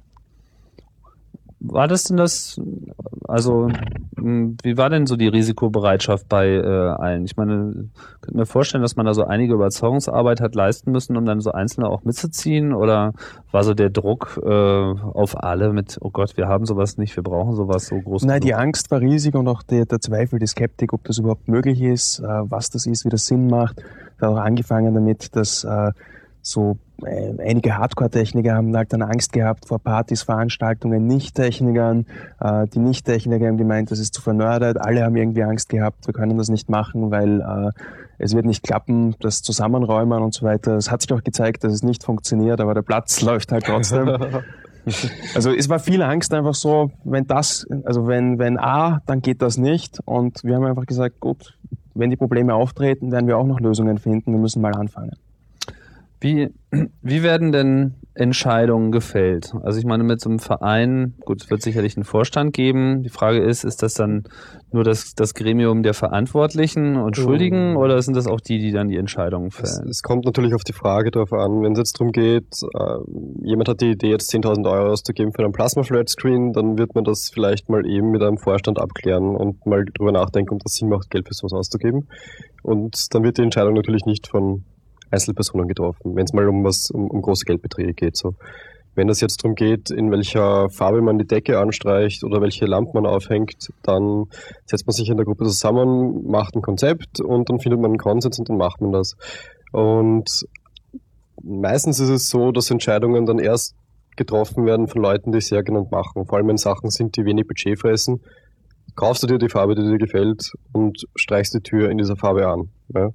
[1.60, 2.60] War das denn das,
[3.28, 3.70] also
[4.16, 7.26] wie war denn so die Risikobereitschaft bei äh, allen?
[7.26, 7.90] Ich meine,
[8.22, 11.52] könnte mir vorstellen, dass man da so einige Überzeugungsarbeit hat leisten müssen, um dann so
[11.52, 12.74] Einzelne auch mitzuziehen?
[12.74, 13.14] Oder
[13.52, 17.24] war so der Druck äh, auf alle mit, oh Gott, wir haben sowas nicht, wir
[17.24, 18.24] brauchen sowas so groß?
[18.24, 18.46] Nein, genug?
[18.46, 21.82] die Angst war riesig und auch der, der Zweifel, die Skeptik, ob das überhaupt möglich
[21.82, 23.84] ist, äh, was das ist, wie das Sinn macht.
[24.20, 25.92] Da auch angefangen damit, dass äh,
[26.50, 32.06] so äh, einige Hardcore-Techniker haben halt dann Angst gehabt vor Partys, Veranstaltungen, Nicht-Technikern.
[32.40, 34.80] Äh, die Nicht-Techniker haben gemeint, das ist zu vernördert.
[34.80, 37.72] Alle haben irgendwie Angst gehabt, wir können das nicht machen, weil äh,
[38.18, 40.76] es wird nicht klappen, das Zusammenräumen und so weiter.
[40.76, 44.18] Es hat sich auch gezeigt, dass es nicht funktioniert, aber der Platz läuft halt trotzdem.
[45.36, 49.42] Also es war viel Angst einfach so, wenn das, also wenn, wenn A, dann geht
[49.42, 50.00] das nicht.
[50.06, 51.58] Und wir haben einfach gesagt, gut,
[51.94, 54.32] wenn die Probleme auftreten, werden wir auch noch Lösungen finden.
[54.32, 55.12] Wir müssen mal anfangen.
[56.20, 56.50] Wie,
[57.02, 59.54] wie werden denn Entscheidungen gefällt?
[59.64, 63.04] Also ich meine, mit so einem Verein, gut, es wird sicherlich einen Vorstand geben.
[63.04, 64.24] Die Frage ist, ist das dann
[64.72, 67.78] nur das, das Gremium der Verantwortlichen und Schuldigen mhm.
[67.78, 69.84] oder sind das auch die, die dann die Entscheidungen fällen?
[69.86, 71.62] Es, es kommt natürlich auf die Frage darauf an.
[71.62, 72.98] Wenn es jetzt darum geht, äh,
[73.44, 77.30] jemand hat die Idee, jetzt 10.000 Euro auszugeben für einen Plasma-Flat-Screen, dann wird man das
[77.30, 81.12] vielleicht mal eben mit einem Vorstand abklären und mal drüber nachdenken, ob das Sinn macht,
[81.12, 82.08] Geld für sowas auszugeben.
[82.64, 84.66] Und dann wird die Entscheidung natürlich nicht von
[85.12, 88.18] Einzelpersonen getroffen, wenn es mal um was um, um große Geldbeträge geht.
[88.18, 88.36] So.
[88.96, 92.94] Wenn es jetzt darum geht, in welcher Farbe man die Decke anstreicht oder welche Lampen
[92.96, 94.26] man aufhängt, dann
[94.66, 98.00] setzt man sich in der Gruppe zusammen, macht ein Konzept und dann findet man einen
[98.00, 99.16] Konsens und dann macht man das.
[99.72, 100.48] Und
[101.44, 103.76] meistens ist es so, dass Entscheidungen dann erst
[104.16, 106.26] getroffen werden von Leuten, die sehr genannt machen.
[106.26, 108.22] Vor allem wenn Sachen sind, die wenig Budget fressen,
[108.96, 112.48] kaufst du dir die Farbe, die dir gefällt und streichst die Tür in dieser Farbe
[112.48, 112.70] an.
[112.94, 113.12] Ja.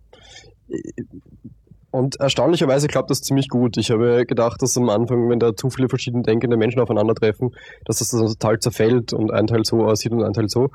[1.92, 3.76] Und erstaunlicherweise klappt das ziemlich gut.
[3.76, 7.50] Ich habe gedacht, dass am Anfang, wenn da zu viele verschiedene denkende Menschen aufeinandertreffen,
[7.84, 10.70] dass das dann total zerfällt und ein Teil so aussieht und ein Teil so.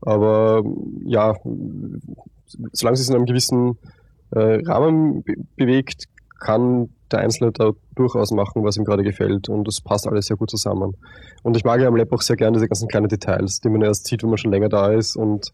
[0.00, 0.62] Aber
[1.04, 1.34] ja,
[2.72, 3.78] solange es in einem gewissen
[4.30, 6.04] äh, Rahmen be bewegt,
[6.40, 10.38] kann der Einzelne da durchaus machen, was ihm gerade gefällt und es passt alles sehr
[10.38, 10.94] gut zusammen.
[11.42, 13.82] Und ich mag ja am Lab auch sehr gerne diese ganzen kleinen Details, die man
[13.82, 15.52] erst sieht, wenn man schon länger da ist und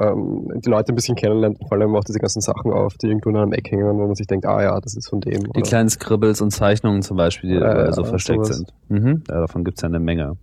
[0.00, 3.30] ähm, die Leute ein bisschen kennenlernt, vor allem auch diese ganzen Sachen auf, die irgendwo
[3.30, 5.44] in einem Eck hängen, wo man sich denkt, ah ja, das ist von dem.
[5.44, 5.62] Die oder?
[5.62, 8.58] kleinen Scribbles und Zeichnungen zum Beispiel, die äh, da so versteckt sowas.
[8.58, 8.72] sind.
[8.88, 9.22] Mhm.
[9.28, 10.36] Ja, davon gibt's ja eine Menge.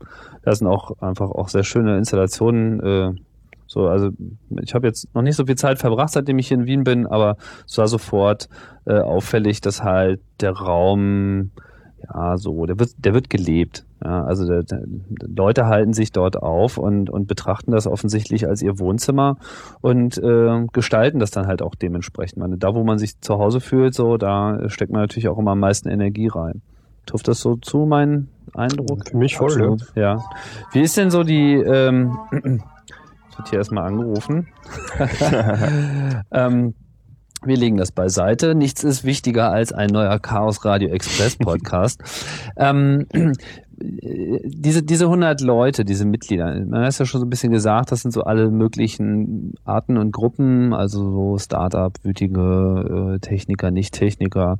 [0.43, 2.79] Da sind auch einfach auch sehr schöne Installationen.
[2.79, 3.11] Äh,
[3.67, 4.09] so, also
[4.61, 7.07] ich habe jetzt noch nicht so viel Zeit verbracht, seitdem ich hier in Wien bin,
[7.07, 8.47] aber es war sofort
[8.85, 11.51] äh, auffällig, dass halt der Raum
[12.13, 13.84] ja, so, der wird, der wird gelebt.
[14.05, 14.83] Ja, also der, der,
[15.25, 19.37] Leute halten sich dort auf und, und betrachten das offensichtlich als ihr Wohnzimmer
[19.81, 22.37] und äh, gestalten das dann halt auch dementsprechend.
[22.37, 25.51] meine, da, wo man sich zu Hause fühlt, so, da steckt man natürlich auch immer
[25.51, 26.61] am meisten Energie rein.
[27.07, 29.09] Trifft das so zu, mein Eindruck?
[29.09, 29.91] Für mich voll, Absolut.
[29.95, 30.17] ja.
[30.17, 30.23] ja.
[30.71, 32.15] Wie ist denn so die, ähm,
[33.31, 34.47] ich wird hier erstmal angerufen.
[36.31, 36.75] ähm,
[37.45, 38.55] wir legen das beiseite.
[38.55, 42.01] Nichts ist wichtiger als ein neuer Chaos Radio Express Podcast.
[42.57, 43.05] ähm,
[43.77, 48.01] diese, diese 100 Leute, diese Mitglieder, man hat ja schon so ein bisschen gesagt, das
[48.01, 54.57] sind so alle möglichen Arten und Gruppen, also so Startup, wütige äh, Techniker, Nicht-Techniker.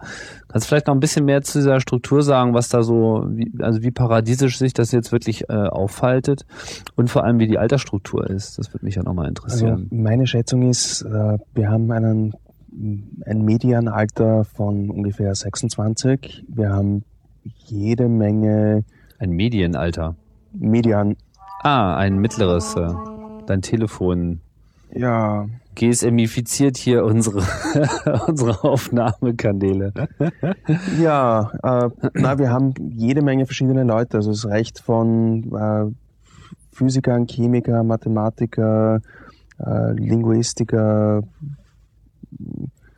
[0.48, 3.52] Kannst du vielleicht noch ein bisschen mehr zu dieser Struktur sagen, was da so, wie,
[3.60, 6.46] also wie paradiesisch sich das jetzt wirklich äh, auffaltet
[6.96, 8.58] und vor allem wie die Altersstruktur ist?
[8.58, 9.72] Das würde mich ja nochmal interessieren.
[9.72, 12.34] Also meine Schätzung ist, äh, wir haben einen
[13.26, 16.44] ein Medianalter von ungefähr 26.
[16.50, 17.06] Wir haben
[17.44, 18.84] jede Menge.
[19.20, 20.16] Ein Medienalter?
[20.54, 21.16] Median.
[21.62, 22.76] Ah, ein mittleres.
[22.76, 22.94] Äh,
[23.48, 24.42] dein Telefon.
[24.94, 25.48] Ja.
[25.76, 27.40] GSMifiziert hier unsere,
[28.28, 29.94] unsere Aufnahmekanäle.
[31.02, 34.18] ja, äh, na, wir haben jede Menge verschiedene Leute.
[34.18, 35.92] Also es reicht von äh,
[36.72, 39.02] Physikern, Chemiker, Mathematiker,
[39.60, 41.24] äh, Linguistiker,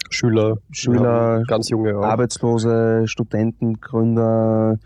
[0.10, 2.04] Schüler, Schüler, ganz junge, auch.
[2.04, 4.78] Arbeitslose, Studenten, Gründer,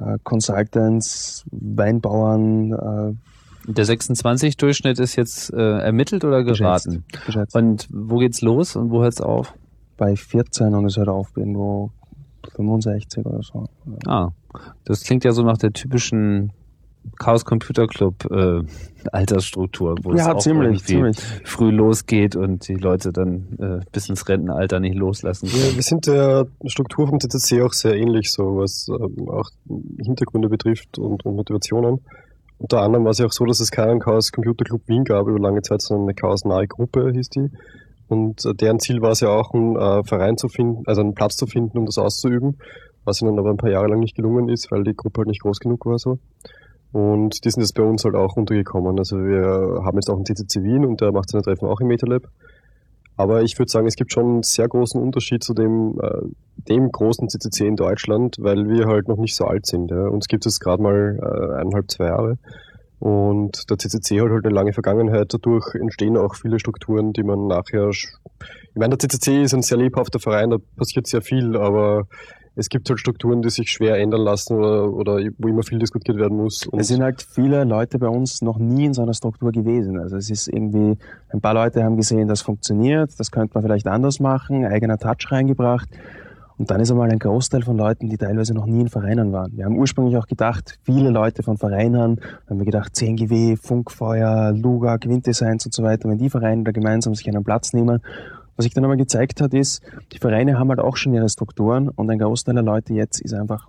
[0.00, 2.72] äh, Consultants, Weinbauern.
[2.72, 7.04] Äh, der 26-Durchschnitt ist jetzt äh, ermittelt oder geraten?
[7.08, 7.56] Geschätzt, geschätzt.
[7.56, 9.54] Und wo geht's los und wo hört's auf?
[9.96, 11.90] Bei 14 und es hört auf irgendwo
[12.56, 13.68] 65 oder so.
[14.06, 14.30] Ah,
[14.84, 16.52] das klingt ja so nach der typischen
[17.18, 18.62] Chaos Computer Club äh,
[19.10, 21.16] Altersstruktur, wo ja, es auch ziemlich, ziemlich.
[21.44, 25.62] früh losgeht und die Leute dann äh, bis ins Rentenalter nicht loslassen können.
[25.62, 29.48] Ja, wir sind der Struktur vom TTC auch sehr ähnlich, so was ähm, auch
[30.02, 32.00] Hintergründe betrifft und, und Motivationen.
[32.58, 35.26] Unter anderem war es ja auch so, dass es keinen Chaos Computer Club Wien gab
[35.26, 37.48] über lange Zeit, sondern eine Chaos nahe Gruppe hieß die.
[38.08, 41.14] Und äh, deren Ziel war es ja auch, einen äh, Verein zu finden, also einen
[41.14, 42.58] Platz zu finden, um das auszuüben,
[43.04, 45.42] was ihnen aber ein paar Jahre lang nicht gelungen ist, weil die Gruppe halt nicht
[45.42, 46.18] groß genug war so.
[46.92, 48.98] Und die sind jetzt bei uns halt auch untergekommen.
[48.98, 51.88] Also wir haben jetzt auch einen CCC Wien und der macht seine Treffen auch im
[51.88, 52.28] MetaLab.
[53.16, 56.22] Aber ich würde sagen, es gibt schon einen sehr großen Unterschied zu dem, äh,
[56.68, 59.90] dem großen CCC in Deutschland, weil wir halt noch nicht so alt sind.
[59.90, 60.08] Ja.
[60.08, 62.38] Uns gibt es gerade mal äh, eineinhalb, zwei Jahre.
[62.98, 65.34] Und der CCC hat halt eine lange Vergangenheit.
[65.34, 67.88] Dadurch entstehen auch viele Strukturen, die man nachher.
[67.90, 68.06] Ich
[68.74, 72.04] meine, der CCC ist ein sehr lebhafter Verein, da passiert sehr viel, aber
[72.54, 76.18] es gibt halt Strukturen, die sich schwer ändern lassen oder, oder wo immer viel diskutiert
[76.18, 76.68] werden muss.
[76.76, 79.98] Es sind halt viele Leute bei uns noch nie in so einer Struktur gewesen.
[79.98, 80.98] Also es ist irgendwie,
[81.30, 85.30] ein paar Leute haben gesehen, das funktioniert, das könnte man vielleicht anders machen, eigener Touch
[85.30, 85.88] reingebracht.
[86.58, 89.56] Und dann ist einmal ein Großteil von Leuten, die teilweise noch nie in Vereinen waren.
[89.56, 94.98] Wir haben ursprünglich auch gedacht, viele Leute von Vereinen, haben wir gedacht, CNGW, Funkfeuer, Luga,
[94.98, 98.00] Quintessenz und so weiter, wenn die Vereine da gemeinsam sich einen Platz nehmen.
[98.56, 101.88] Was sich dann einmal gezeigt hat, ist, die Vereine haben halt auch schon ihre Strukturen
[101.88, 103.68] und ein Großteil der Leute jetzt ist einfach,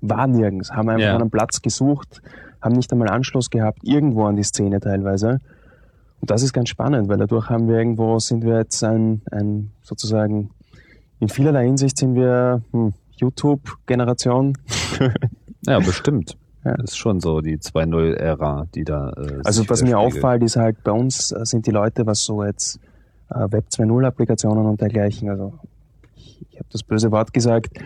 [0.00, 1.16] war nirgends, haben einfach ja.
[1.16, 2.22] einen Platz gesucht,
[2.60, 5.40] haben nicht einmal Anschluss gehabt, irgendwo an die Szene teilweise.
[6.20, 9.70] Und das ist ganz spannend, weil dadurch haben wir irgendwo, sind wir jetzt ein, ein
[9.82, 10.50] sozusagen
[11.22, 14.58] in vielerlei Hinsicht sind wir hm, YouTube-Generation.
[15.66, 16.36] ja, bestimmt.
[16.64, 16.74] Ja.
[16.74, 19.10] Das ist schon so die 2.0-Ära, die da.
[19.10, 22.44] Äh, also was mir auffällt, ist halt bei uns äh, sind die Leute, was so
[22.44, 22.80] jetzt
[23.34, 25.54] äh, Web 2.0-Applikationen und dergleichen, also
[26.16, 27.78] ich, ich habe das böse Wort gesagt,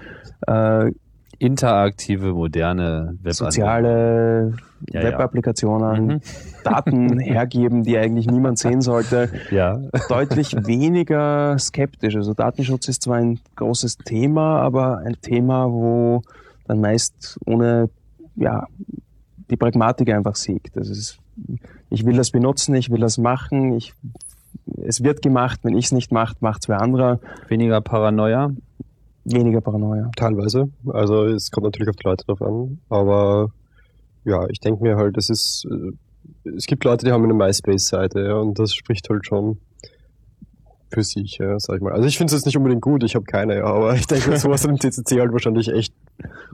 [0.47, 0.91] äh,
[1.39, 4.55] interaktive, moderne Web soziale
[4.91, 6.15] ja, Web-Applikationen, ja.
[6.17, 6.21] Mhm.
[6.65, 9.81] Daten hergeben, die eigentlich niemand sehen sollte, ja.
[10.09, 12.17] deutlich weniger skeptisch.
[12.17, 16.23] Also Datenschutz ist zwar ein großes Thema, aber ein Thema, wo
[16.67, 17.91] dann meist ohne
[18.37, 18.67] ja,
[19.51, 20.77] die Pragmatik einfach siegt.
[20.77, 21.19] Das ist,
[21.91, 23.95] ich will das benutzen, ich will das machen, ich,
[24.87, 27.21] es wird gemacht, wenn ich es nicht mache, macht es wer anderer.
[27.49, 28.51] Weniger Paranoia?
[29.25, 30.11] Weniger Paranoia.
[30.17, 30.71] Teilweise.
[30.87, 32.79] Also es kommt natürlich auf die Leute drauf an.
[32.89, 33.51] Aber
[34.25, 38.21] ja, ich denke mir halt, es ist, äh, es gibt Leute, die haben eine MySpace-Seite,
[38.21, 39.59] ja, und das spricht halt schon
[40.93, 41.93] für sich, ja, sag ich mal.
[41.93, 44.37] Also ich finde es jetzt nicht unbedingt gut, ich habe keine, ja, aber ich denke,
[44.37, 45.93] sowas im CCC halt wahrscheinlich echt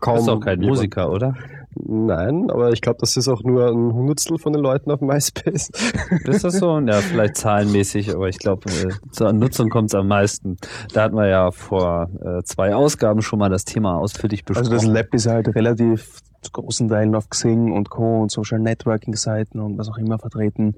[0.00, 0.16] kaum.
[0.16, 0.78] Du bist auch kein jemand.
[0.78, 1.34] Musiker, oder?
[1.74, 5.70] Nein, aber ich glaube, das ist auch nur ein Hundertstel von den Leuten auf MySpace.
[6.24, 6.78] Ist das so?
[6.80, 10.58] Ja, vielleicht zahlenmäßig, aber ich glaube, äh, zur Nutzung kommt es am meisten.
[10.92, 14.72] Da hatten wir ja vor äh, zwei Ausgaben schon mal das Thema ausführlich besprochen.
[14.72, 18.20] Also das Lab ist halt relativ zu großen Teilen auf Xing und Co.
[18.22, 20.76] und Social Networking Seiten und was auch immer vertreten.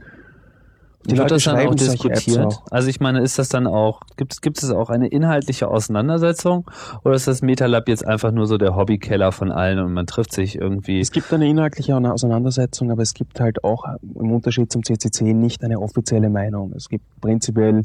[1.07, 2.47] Die Wird das dann auch diskutiert?
[2.47, 2.63] Auch.
[2.71, 6.71] Also ich meine, ist das dann auch, gibt, gibt es auch eine inhaltliche Auseinandersetzung
[7.05, 10.33] oder ist das MetaLab jetzt einfach nur so der Hobbykeller von allen und man trifft
[10.33, 11.01] sich irgendwie?
[11.01, 15.63] Es gibt eine inhaltliche Auseinandersetzung, aber es gibt halt auch im Unterschied zum CCC nicht
[15.63, 16.73] eine offizielle Meinung.
[16.75, 17.83] Es gibt prinzipiell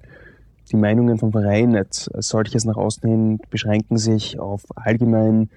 [0.71, 5.49] die Meinungen vom Verein als solches nach außen hin beschränken sich auf allgemein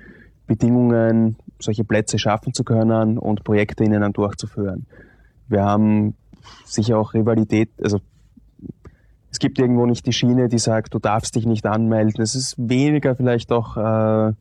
[0.47, 4.87] Bedingungen, solche Plätze schaffen zu können und Projekte in ihnen durchzuführen.
[5.49, 6.15] Wir haben
[6.65, 8.01] sicher auch Rivalität, also
[9.31, 12.23] es gibt irgendwo nicht die Schiene, die sagt, du darfst dich nicht anmelden.
[12.23, 14.33] Es ist weniger vielleicht auch äh,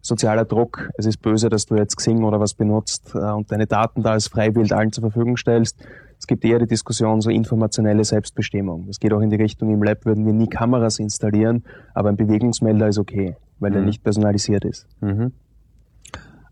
[0.00, 0.88] sozialer Druck.
[0.96, 4.12] Es ist böse, dass du jetzt Xing oder was benutzt äh, und deine Daten da
[4.12, 5.84] als Freiwild allen zur Verfügung stellst.
[6.18, 8.86] Es gibt eher die Diskussion so informationelle Selbstbestimmung.
[8.88, 12.16] Es geht auch in die Richtung, im Lab würden wir nie Kameras installieren, aber ein
[12.16, 13.76] Bewegungsmelder ist okay, weil mhm.
[13.76, 14.86] er nicht personalisiert ist.
[15.00, 15.32] Mhm.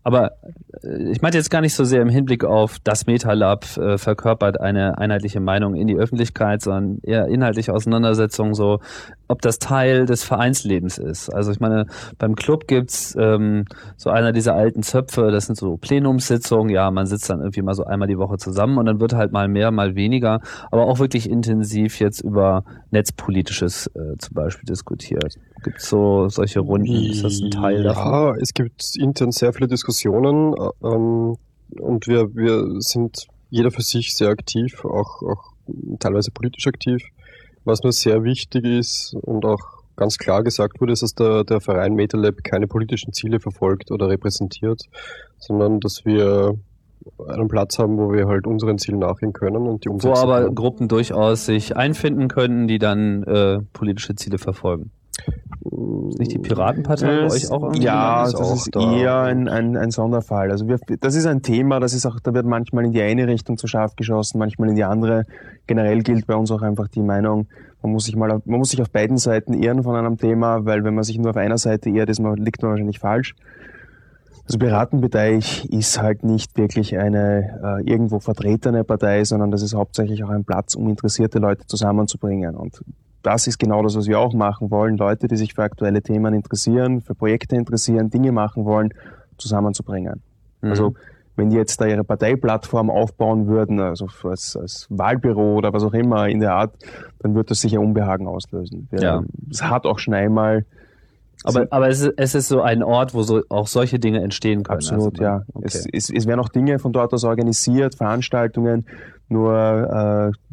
[0.05, 0.33] Aber
[0.83, 4.61] äh, ich meinte jetzt gar nicht so sehr im Hinblick auf das MetaLab äh, verkörpert
[4.61, 8.79] eine einheitliche Meinung in die Öffentlichkeit, sondern eher inhaltliche Auseinandersetzungen, so
[9.27, 11.29] ob das Teil des Vereinslebens ist.
[11.29, 11.87] Also ich meine,
[12.19, 13.65] beim Club gibt's ähm,
[13.97, 17.73] so einer dieser alten Zöpfe, das sind so Plenumssitzungen, ja, man sitzt dann irgendwie mal
[17.73, 20.39] so einmal die Woche zusammen und dann wird halt mal mehr, mal weniger,
[20.71, 25.33] aber auch wirklich intensiv jetzt über Netzpolitisches äh, zum Beispiel diskutiert.
[25.63, 26.93] Gibt so solche Runden?
[26.93, 28.11] Ist das ein Teil davon?
[28.11, 31.35] Ja, es gibt intern sehr viele Diskussionen äh, ähm,
[31.79, 35.53] und wir, wir sind jeder für sich sehr aktiv, auch, auch
[35.99, 37.03] teilweise politisch aktiv.
[37.63, 41.61] Was nur sehr wichtig ist und auch ganz klar gesagt wurde, ist, dass der, der
[41.61, 44.81] Verein MetaLab keine politischen Ziele verfolgt oder repräsentiert,
[45.39, 46.55] sondern dass wir
[47.27, 50.15] einen Platz haben, wo wir halt unseren Zielen nachgehen können und die umsetzen.
[50.15, 50.55] Wo aber können.
[50.55, 54.91] Gruppen durchaus sich einfinden können, die dann äh, politische Ziele verfolgen.
[56.09, 57.75] Ist nicht die Piratenpartei bei euch auch?
[57.75, 58.95] Ja, das ist, ist da.
[58.95, 60.51] eher ein, ein, ein Sonderfall.
[60.51, 63.27] Also wir, das ist ein Thema, das ist auch, da wird manchmal in die eine
[63.27, 65.23] Richtung zu scharf geschossen, manchmal in die andere.
[65.65, 67.47] Generell gilt bei uns auch einfach die Meinung,
[67.81, 70.83] man muss sich mal, man muss sich auf beiden Seiten irren von einem Thema, weil
[70.83, 73.35] wenn man sich nur auf einer Seite irrt, ist man, liegt man wahrscheinlich falsch.
[74.45, 80.23] Also Piratenpartei ist halt nicht wirklich eine äh, irgendwo vertretene Partei, sondern das ist hauptsächlich
[80.23, 82.55] auch ein Platz, um interessierte Leute zusammenzubringen.
[82.55, 82.81] Und
[83.25, 84.97] das ist genau das, was wir auch machen wollen.
[84.97, 88.93] Leute, die sich für aktuelle Themen interessieren, für Projekte interessieren, Dinge machen wollen,
[89.37, 90.21] zusammenzubringen.
[90.61, 90.69] Mhm.
[90.69, 90.93] Also
[91.35, 95.93] wenn die jetzt da ihre Parteiplattform aufbauen würden, also als, als Wahlbüro oder was auch
[95.93, 96.75] immer in der Art,
[97.19, 98.87] dann wird das sicher Unbehagen auslösen.
[98.91, 99.23] Ja.
[99.49, 100.65] Es hat auch schon einmal
[101.43, 104.63] aber, aber es, ist, es ist so ein Ort, wo so auch solche Dinge entstehen
[104.63, 104.77] können.
[104.77, 105.41] Absolut, also, ja.
[105.53, 105.65] Okay.
[105.65, 108.85] Es, es, es werden auch Dinge von dort aus organisiert, Veranstaltungen,
[109.27, 110.44] nur äh,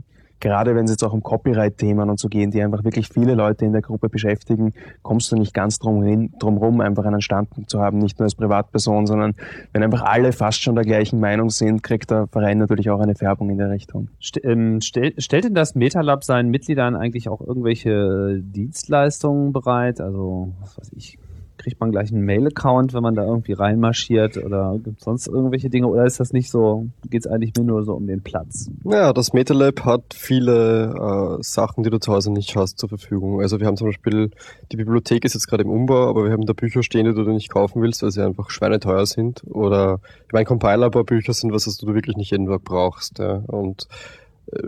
[0.42, 3.64] gerade wenn es jetzt auch um Copyright-Themen und so gehen, die einfach wirklich viele Leute
[3.64, 7.70] in der Gruppe beschäftigen, kommst du nicht ganz drum, hin, drum rum, einfach einen Standpunkt
[7.70, 9.35] zu haben, nicht nur als Privatperson, sondern
[9.72, 13.14] wenn einfach alle fast schon der gleichen Meinung sind, kriegt der Verein natürlich auch eine
[13.14, 14.09] Färbung in der Richtung.
[14.20, 20.00] St ähm, stell, stellt denn das MetaLab seinen Mitgliedern eigentlich auch irgendwelche Dienstleistungen bereit?
[20.00, 21.18] Also, was weiß ich,
[21.62, 25.87] kriegt man gleich einen Mail-Account, wenn man da irgendwie reinmarschiert oder gibt sonst irgendwelche Dinge
[25.87, 28.68] oder ist das nicht so, geht es eigentlich nur so um den Platz?
[28.85, 33.40] Ja, das MetaLab hat viele äh, Sachen, die du zu Hause nicht hast, zur Verfügung.
[33.40, 34.31] Also wir haben zum Beispiel,
[34.72, 37.31] die Bibliothek ist jetzt gerade im Umbau, aber wir haben da Bücher stehen, die du
[37.31, 39.42] nicht kaufen willst, weil sie einfach schweineteuer sind.
[39.46, 43.18] Oder ich meine, Compiler-Bücher sind was, was du wirklich nicht jeden Tag brauchst.
[43.18, 43.37] Ja.
[43.46, 43.87] Und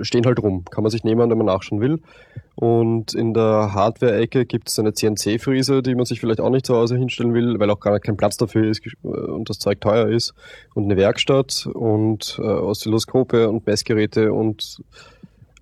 [0.02, 0.64] stehen halt rum.
[0.70, 2.00] Kann man sich nehmen, wenn man nachschauen will.
[2.56, 6.76] Und in der Hardware-Ecke gibt es eine CNC-Fräse, die man sich vielleicht auch nicht zu
[6.76, 10.08] Hause hinstellen will, weil auch gar kein Platz dafür ist äh, und das Zeug teuer
[10.08, 10.34] ist.
[10.74, 14.82] Und eine Werkstatt und äh, Oszilloskope und Messgeräte und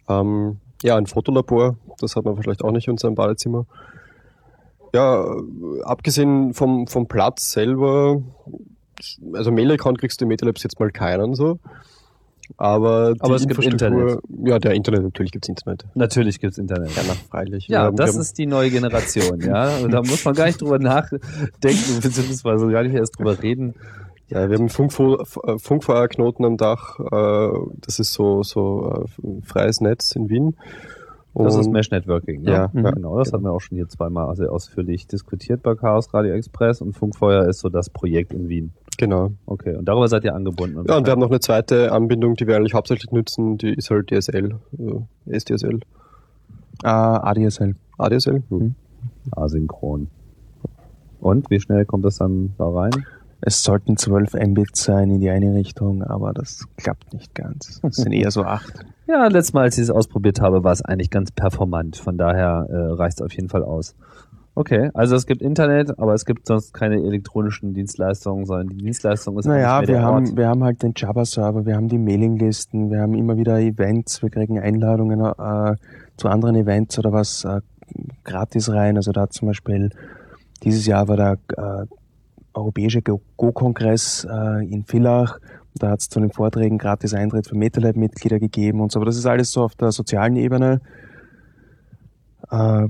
[0.08, 1.76] ähm, ja, ein Fotolabor.
[1.98, 3.66] Das hat man vielleicht auch nicht in seinem Badezimmer.
[4.94, 5.24] Ja,
[5.84, 8.22] abgesehen vom, vom Platz selber,
[9.32, 11.58] also Mail-Account kriegst du im MetaLabs jetzt mal keinen so.
[12.56, 14.18] Aber, Aber es gibt Internet.
[14.44, 15.84] Ja, der Internet, natürlich gibt's Internet.
[15.94, 16.94] Natürlich gibt's Internet.
[16.96, 17.68] Ja, na, freilich.
[17.68, 19.76] Ja, Wir das haben- ist die neue Generation, ja.
[19.78, 23.74] Und da muss man gar nicht drüber nachdenken, beziehungsweise gar nicht erst drüber reden.
[24.28, 26.98] Ja, wir haben äh, Funkfeuerknoten am Dach.
[26.98, 30.56] Äh, das ist so, so äh, freies Netz in Wien.
[31.34, 32.50] Das ist Mesh Networking, ne?
[32.50, 32.84] Ja, Mhm.
[32.84, 32.90] ja.
[32.90, 33.18] genau.
[33.18, 36.92] Das hatten wir auch schon hier zweimal sehr ausführlich diskutiert bei Chaos Radio Express und
[36.94, 38.72] Funkfeuer ist so das Projekt in Wien.
[38.98, 39.30] Genau.
[39.46, 40.84] Okay, und darüber seid ihr angebunden.
[40.86, 43.90] Ja, und wir haben noch eine zweite Anbindung, die wir eigentlich hauptsächlich nutzen, die ist
[43.90, 45.80] halt DSL, äh, SDSL,
[46.84, 47.74] Äh, ADSL.
[47.98, 48.42] ADSL.
[48.50, 48.74] Mhm.
[49.30, 50.08] asynchron.
[51.20, 52.90] Und wie schnell kommt das dann da rein?
[53.40, 57.80] Es sollten 12 Mbit sein in die eine Richtung, aber das klappt nicht ganz.
[57.82, 58.84] Es sind eher so 8.
[59.12, 61.96] Ja, letztes Mal, als ich es ausprobiert habe, war es eigentlich ganz performant.
[61.98, 63.94] Von daher äh, reicht es auf jeden Fall aus.
[64.54, 69.38] Okay, also es gibt Internet, aber es gibt sonst keine elektronischen Dienstleistungen, sondern die Dienstleistung
[69.38, 70.26] ist Naja, eigentlich mehr wir der Ort.
[70.28, 74.22] haben, wir haben halt den Java-Server, wir haben die Mailinglisten, wir haben immer wieder Events,
[74.22, 75.74] wir kriegen Einladungen äh,
[76.16, 77.60] zu anderen Events oder was äh,
[78.24, 78.96] gratis rein.
[78.96, 79.90] Also da zum Beispiel
[80.62, 81.86] dieses Jahr war der äh,
[82.54, 85.38] Europäische Go- Go-Kongress äh, in Villach.
[85.74, 88.98] Da hat es zu den Vorträgen gratis Eintritt für MetaLab-Mitglieder gegeben und so.
[88.98, 90.80] Aber das ist alles so auf der sozialen Ebene.
[92.50, 92.88] Äh,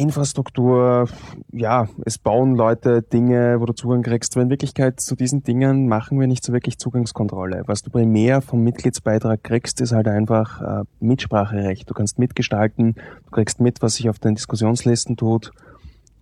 [0.00, 1.08] Infrastruktur,
[1.52, 5.88] ja, es bauen Leute Dinge, wo du Zugang kriegst, aber in Wirklichkeit zu diesen Dingen
[5.88, 7.64] machen wir nicht so wirklich Zugangskontrolle.
[7.66, 11.90] Was du primär vom Mitgliedsbeitrag kriegst, ist halt einfach äh, Mitspracherecht.
[11.90, 15.52] Du kannst mitgestalten, du kriegst mit, was sich auf den Diskussionslisten tut.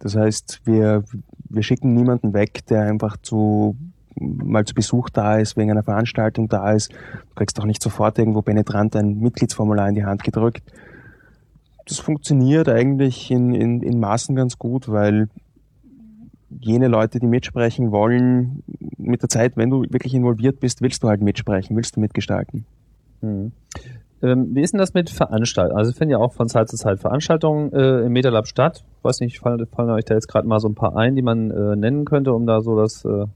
[0.01, 1.05] Das heißt, wir,
[1.49, 3.77] wir schicken niemanden weg, der einfach zu
[4.21, 6.93] mal zu Besuch da ist, wegen einer Veranstaltung da ist.
[6.93, 10.63] Du kriegst auch nicht sofort irgendwo penetrant ein Mitgliedsformular in die Hand gedrückt
[11.89, 15.29] das funktioniert eigentlich in, in, in Maßen ganz gut, weil
[16.61, 18.63] jene Leute, die mitsprechen wollen,
[18.97, 22.65] mit der Zeit, wenn du wirklich involviert bist, willst du halt mitsprechen, willst du mitgestalten.
[23.21, 23.53] Hm.
[24.21, 25.79] Ähm, wie ist denn das mit Veranstaltungen?
[25.79, 28.85] Also finden ja auch von Zeit zu Zeit Veranstaltungen äh, im MetaLab statt.
[29.03, 31.51] Weiß nicht, fallen, fallen euch da jetzt gerade mal so ein paar ein, die man
[31.51, 33.27] äh, nennen könnte, um da so das äh,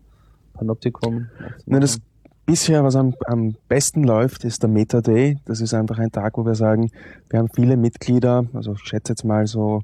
[0.63, 1.27] Panoptikum
[1.67, 2.01] Na, das
[2.47, 5.39] bisher, was am, am besten läuft, ist der Meta Day.
[5.45, 6.91] Das ist einfach ein Tag, wo wir sagen,
[7.31, 9.83] wir haben viele Mitglieder, also ich schätze jetzt mal so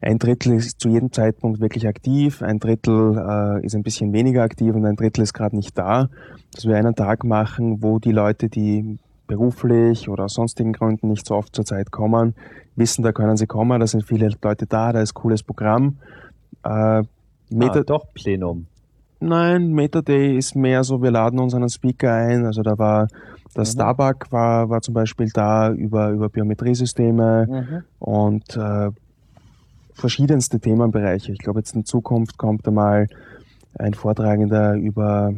[0.00, 4.42] ein Drittel ist zu jedem Zeitpunkt wirklich aktiv, ein Drittel äh, ist ein bisschen weniger
[4.42, 6.08] aktiv und ein Drittel ist gerade nicht da.
[6.54, 11.26] Dass wir einen Tag machen, wo die Leute, die beruflich oder aus sonstigen Gründen nicht
[11.26, 12.34] so oft zur Zeit kommen,
[12.76, 15.96] wissen, da können sie kommen, da sind viele Leute da, da ist cooles Programm.
[16.62, 17.02] Äh,
[17.50, 18.66] Meta ah, doch, Plenum.
[19.20, 22.44] Nein, Meta Day ist mehr so, wir laden uns einen Speaker ein.
[22.44, 23.08] Also da war
[23.54, 23.66] der Mhm.
[23.66, 27.82] Starbuck war, war zum Beispiel da über, über Biometriesysteme Mhm.
[27.98, 28.90] und äh,
[29.94, 31.32] verschiedenste Themenbereiche.
[31.32, 33.06] Ich glaube, jetzt in Zukunft kommt einmal
[33.78, 35.32] ein Vortragender über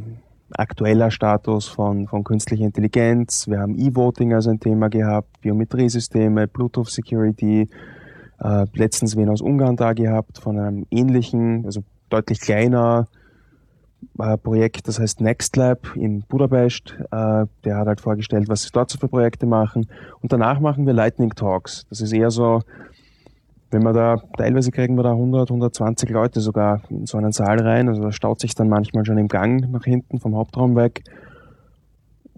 [0.56, 3.46] aktueller Status von, von künstlicher Intelligenz.
[3.46, 7.68] Wir haben E-Voting als ein Thema gehabt, Biometriesysteme, Bluetooth Security.
[8.40, 13.06] Äh, letztens wen aus Ungarn da gehabt, von einem ähnlichen, also deutlich kleiner
[14.42, 16.94] Projekt, das heißt NextLab in Budapest.
[17.10, 19.88] Äh, der hat halt vorgestellt, was sie dort so für Projekte machen.
[20.20, 21.86] Und danach machen wir Lightning Talks.
[21.88, 22.60] Das ist eher so
[23.70, 27.60] wenn wir da, teilweise kriegen wir da 100, 120 Leute sogar in so einen Saal
[27.60, 27.88] rein.
[27.88, 31.02] Also da staut sich dann manchmal schon im Gang nach hinten vom Hauptraum weg.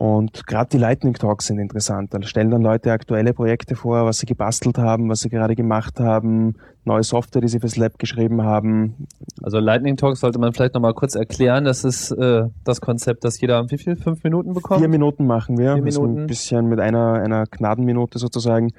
[0.01, 2.15] Und gerade die Lightning Talks sind interessant.
[2.15, 6.01] Da stellen dann Leute aktuelle Projekte vor, was sie gebastelt haben, was sie gerade gemacht
[6.01, 6.55] haben,
[6.87, 9.07] neue Software, die sie fürs Lab geschrieben haben.
[9.43, 11.67] Also Lightning Talks sollte man vielleicht nochmal kurz erklären.
[11.67, 13.95] Das ist äh, das Konzept, dass jeder wie viel?
[13.95, 14.81] Fünf Minuten bekommt?
[14.81, 15.75] Vier Minuten machen wir.
[15.75, 16.23] Vier also Minuten.
[16.23, 18.73] ein bisschen mit einer, einer Gnadenminute sozusagen,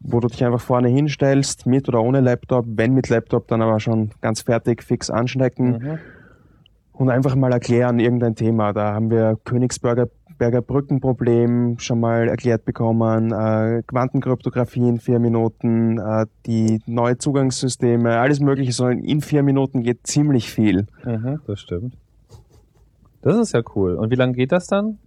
[0.00, 2.64] wo du dich einfach vorne hinstellst, mit oder ohne Laptop.
[2.66, 5.70] Wenn mit Laptop, dann aber schon ganz fertig, fix anstecken.
[5.70, 5.98] Mhm.
[6.94, 8.72] und einfach mal erklären irgendein Thema.
[8.72, 10.08] Da haben wir Königsberger
[10.44, 18.18] Berger Brückenproblem schon mal erklärt bekommen, äh, Quantenkryptographie in vier Minuten, äh, die neue Zugangssysteme,
[18.18, 18.72] alles mögliche.
[18.72, 20.86] So in vier Minuten geht ziemlich viel.
[21.02, 21.96] Mhm, das stimmt.
[23.22, 23.94] Das ist ja cool.
[23.94, 24.98] Und wie lange geht das dann?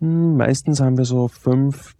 [0.00, 1.94] Hm, meistens haben wir so fünf,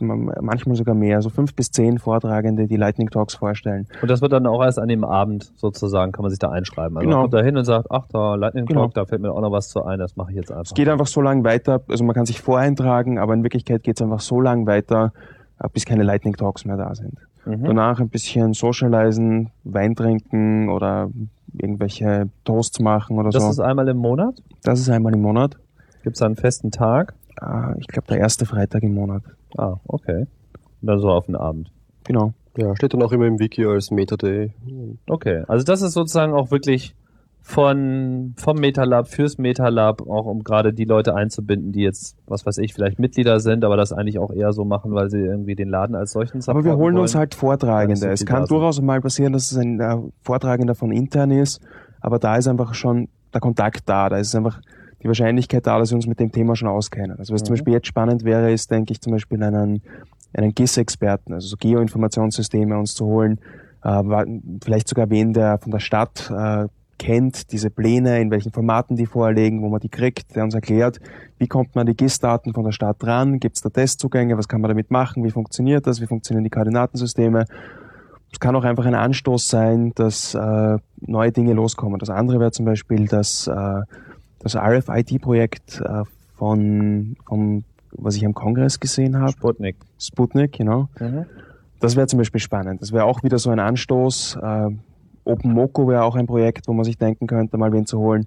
[0.00, 3.86] manchmal sogar mehr, so fünf bis zehn Vortragende, die Lightning Talks vorstellen.
[4.02, 6.96] Und das wird dann auch erst an dem Abend sozusagen, kann man sich da einschreiben.
[6.96, 7.16] Also Genau.
[7.22, 8.82] man kommt da hin und sagt, ach, da Lightning Genau.
[8.82, 10.64] Talk, da fällt mir auch noch was zu ein, das mache ich jetzt einfach.
[10.64, 13.98] Es geht einfach so lang weiter, also man kann sich voreintragen, aber in Wirklichkeit geht
[13.98, 15.12] es einfach so lang weiter,
[15.60, 17.14] äh, bis keine Lightning Talks mehr da sind.
[17.46, 17.64] Mhm.
[17.64, 21.08] Danach ein bisschen socialisen, Wein trinken oder
[21.56, 23.50] irgendwelche Toasts machen oder Das so.
[23.50, 24.34] ist einmal im Monat?
[24.62, 25.56] das ist einmal im Monat.
[26.02, 27.14] Gibt es da einen festen Tag?
[27.40, 29.22] Äh, Ich glaube, der erste Freitag im Monat.
[29.56, 30.26] Ah, okay.
[30.80, 31.70] Und dann so auf den Abend.
[32.04, 32.32] Genau.
[32.56, 34.52] Ja, steht dann auch immer im Wiki als Meta-Day.
[35.08, 36.94] Okay, also das ist sozusagen auch wirklich
[37.40, 42.58] von vom MetaLab fürs MetaLab, auch um gerade die Leute einzubinden, die jetzt, was weiß
[42.58, 45.68] ich, vielleicht Mitglieder sind, aber das eigentlich auch eher so machen, weil sie irgendwie den
[45.68, 47.02] Laden als solchen Aber wir holen wollen.
[47.02, 48.08] uns halt Vortragende.
[48.10, 51.60] es Es kann durchaus mal passieren, dass es ein äh, Vortragender von intern ist,
[52.00, 54.08] aber da ist einfach schon der Kontakt da.
[54.08, 54.60] Da ist einfach
[55.02, 57.18] die Wahrscheinlichkeit da, dass wir uns mit dem Thema schon auskennen.
[57.18, 57.58] Also was zum Mhm.
[57.58, 59.82] Beispiel jetzt spannend wäre, ist, denke ich, zum Beispiel einen,
[60.34, 63.38] einen GIS-Experten, also so Geoinformationssysteme uns zu holen,
[63.84, 64.02] äh,
[64.62, 66.66] vielleicht sogar wen, der von der Stadt äh,
[66.98, 70.98] kennt, diese Pläne, in welchen Formaten die vorliegen, wo man die kriegt, der uns erklärt,
[71.38, 74.48] wie kommt man an die GIS-Daten von der Stadt ran, gibt es da Testzugänge, was
[74.48, 77.44] kann man damit machen, wie funktioniert das, wie funktionieren die Koordinatensysteme.
[78.32, 81.98] Es kann auch einfach ein Anstoß sein, dass äh, neue Dinge loskommen.
[81.98, 83.80] Das andere wäre zum Beispiel das, äh,
[84.40, 86.04] das RFID-Projekt äh,
[86.36, 89.76] von, vom, was ich am Kongress gesehen habe, Sputnik.
[89.98, 90.88] Sputnik, genau.
[91.00, 91.26] Mhm.
[91.80, 92.82] Das wäre zum Beispiel spannend.
[92.82, 94.38] Das wäre auch wieder so ein Anstoß.
[94.42, 94.70] Äh,
[95.24, 98.24] OpenMoko wäre auch ein Projekt, wo man sich denken könnte, mal wen zu holen.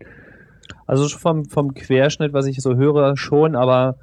[0.85, 3.95] Also vom, vom Querschnitt, was ich so höre, schon, aber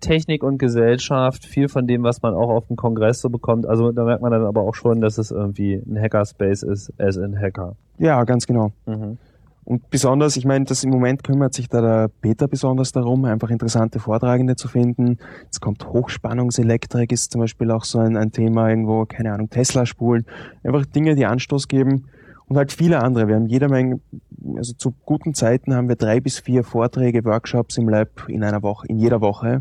[0.00, 3.66] Technik und Gesellschaft, viel von dem, was man auch auf dem Kongress so bekommt.
[3.66, 7.16] Also da merkt man dann aber auch schon, dass es irgendwie ein Hackerspace ist, as
[7.16, 7.76] in Hacker.
[7.98, 8.72] Ja, ganz genau.
[8.86, 9.18] Mhm.
[9.66, 13.50] Und besonders, ich meine, das im Moment kümmert sich da der Peter besonders darum, einfach
[13.50, 15.18] interessante Vortragende zu finden.
[15.42, 20.24] Jetzt kommt Hochspannungselektrik, ist zum Beispiel auch so ein, ein Thema irgendwo, keine Ahnung, Tesla-Spulen.
[20.62, 22.04] Einfach Dinge, die Anstoß geben.
[22.46, 23.26] Und halt viele andere.
[23.26, 23.98] Wir haben jede Menge,
[24.56, 28.62] also zu guten Zeiten haben wir drei bis vier Vorträge, Workshops im Lab in einer
[28.62, 29.58] Woche, in jeder Woche.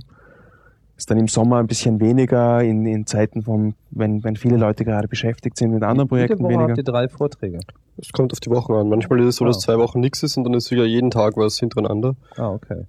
[0.96, 4.86] Ist dann im Sommer ein bisschen weniger, in, in Zeiten vom, wenn, wenn viele Leute
[4.86, 6.68] gerade beschäftigt sind mit anderen Projekten Woche weniger.
[6.68, 7.58] habt ihr drei Vorträge.
[7.98, 8.90] Es kommt auf die Wochen an.
[8.90, 9.60] Manchmal ist es so, dass Ah.
[9.60, 12.16] zwei Wochen nichts ist und dann ist wieder jeden Tag was hintereinander.
[12.38, 12.86] Ah, okay.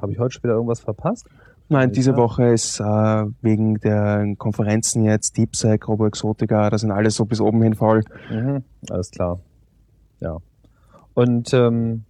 [0.00, 1.26] Habe ich heute schon wieder irgendwas verpasst?
[1.68, 2.16] Nein, diese Ja.
[2.18, 2.84] Woche ist äh,
[3.40, 8.02] wegen der Konferenzen jetzt DeepSec, RoboExotica, das sind alles so bis oben hin voll.
[8.30, 9.40] Mhm, alles klar.
[10.20, 10.38] Ja.
[11.14, 12.04] Und ähm,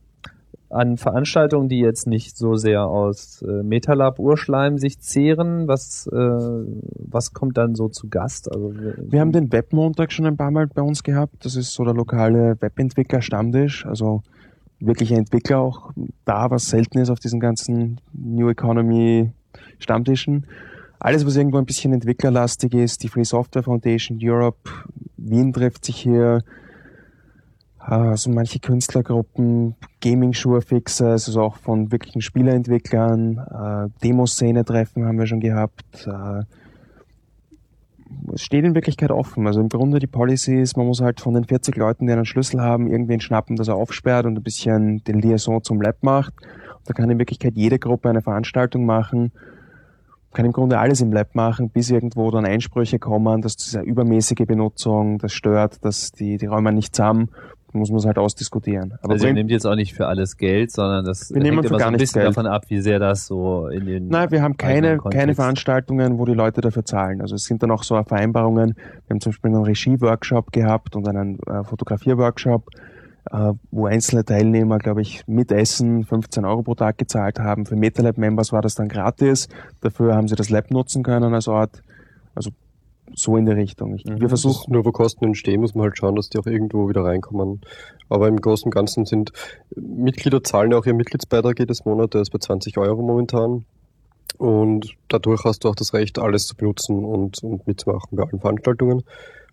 [0.75, 6.16] an Veranstaltungen, die jetzt nicht so sehr aus äh, Metalab Urschleim sich zehren, was, äh,
[6.16, 8.53] was kommt dann so zu Gast?
[8.53, 11.45] Also, Wir haben den Webmontag schon ein paar Mal bei uns gehabt.
[11.45, 13.87] Das ist so der lokale Webentwickler-Stammtisch.
[13.87, 14.22] Also
[14.81, 15.93] wirkliche Entwickler auch
[16.25, 19.31] da, was selten ist auf diesen ganzen New Economy
[19.79, 20.47] Stammtischen.
[20.99, 24.70] Alles, was irgendwo ein bisschen entwicklerlastig ist, die Free Software Foundation Europe,
[25.16, 26.43] Wien trifft sich hier,
[27.87, 36.07] also manche Künstlergruppen, Gaming-Sure-Fixers, also auch von wirklichen Spieleentwicklern, äh, Demoszene-Treffen haben wir schon gehabt.
[36.07, 36.45] Äh,
[38.32, 39.47] es steht in Wirklichkeit offen.
[39.47, 42.24] Also im Grunde die Policy ist, man muss halt von den 40 Leuten, die einen
[42.24, 46.32] Schlüssel haben, irgendwen schnappen, dass er aufsperrt und ein bisschen den Liaison zum Lab macht.
[46.41, 49.32] Und da kann in Wirklichkeit jede Gruppe eine Veranstaltung machen,
[50.32, 54.47] kann im Grunde alles im Lab machen, bis irgendwo dann Einsprüche kommen, dass diese übermäßige
[54.47, 57.28] Benutzung, das stört, dass die, die Räume nicht zusammen,
[57.75, 58.95] muss man es halt ausdiskutieren.
[59.03, 61.66] Aber also ihr nehmt jetzt auch nicht für alles Geld, sondern das Wir nehmen hängt
[61.66, 62.29] immer so ein bisschen Geld.
[62.29, 66.25] davon ab, wie sehr das so in den Nein, wir haben keine, keine Veranstaltungen, wo
[66.25, 67.20] die Leute dafür zahlen.
[67.20, 68.75] Also es sind dann auch so Vereinbarungen.
[68.77, 72.68] Wir haben zum Beispiel einen Regie-Workshop gehabt und einen äh, Fotografier-Workshop,
[73.31, 77.66] äh, wo einzelne Teilnehmer, glaube ich, mit Essen 15 Euro pro Tag gezahlt haben.
[77.66, 79.49] Für MetaLab-Members war das dann gratis.
[79.81, 81.83] Dafür haben sie das Lab nutzen können als Ort.
[82.35, 82.51] Also
[83.15, 83.95] so in der Richtung.
[83.95, 86.89] Ich, wir versuchen Nur wo Kosten entstehen, muss man halt schauen, dass die auch irgendwo
[86.89, 87.61] wieder reinkommen.
[88.09, 89.33] Aber im Großen und Ganzen sind
[89.77, 93.65] Mitglieder zahlen ja auch ihr Mitgliedsbeitrag jedes Monat, der ist bei 20 Euro momentan.
[94.39, 98.41] Und dadurch hast du auch das Recht, alles zu benutzen und, und mitzumachen bei allen
[98.41, 99.03] Veranstaltungen.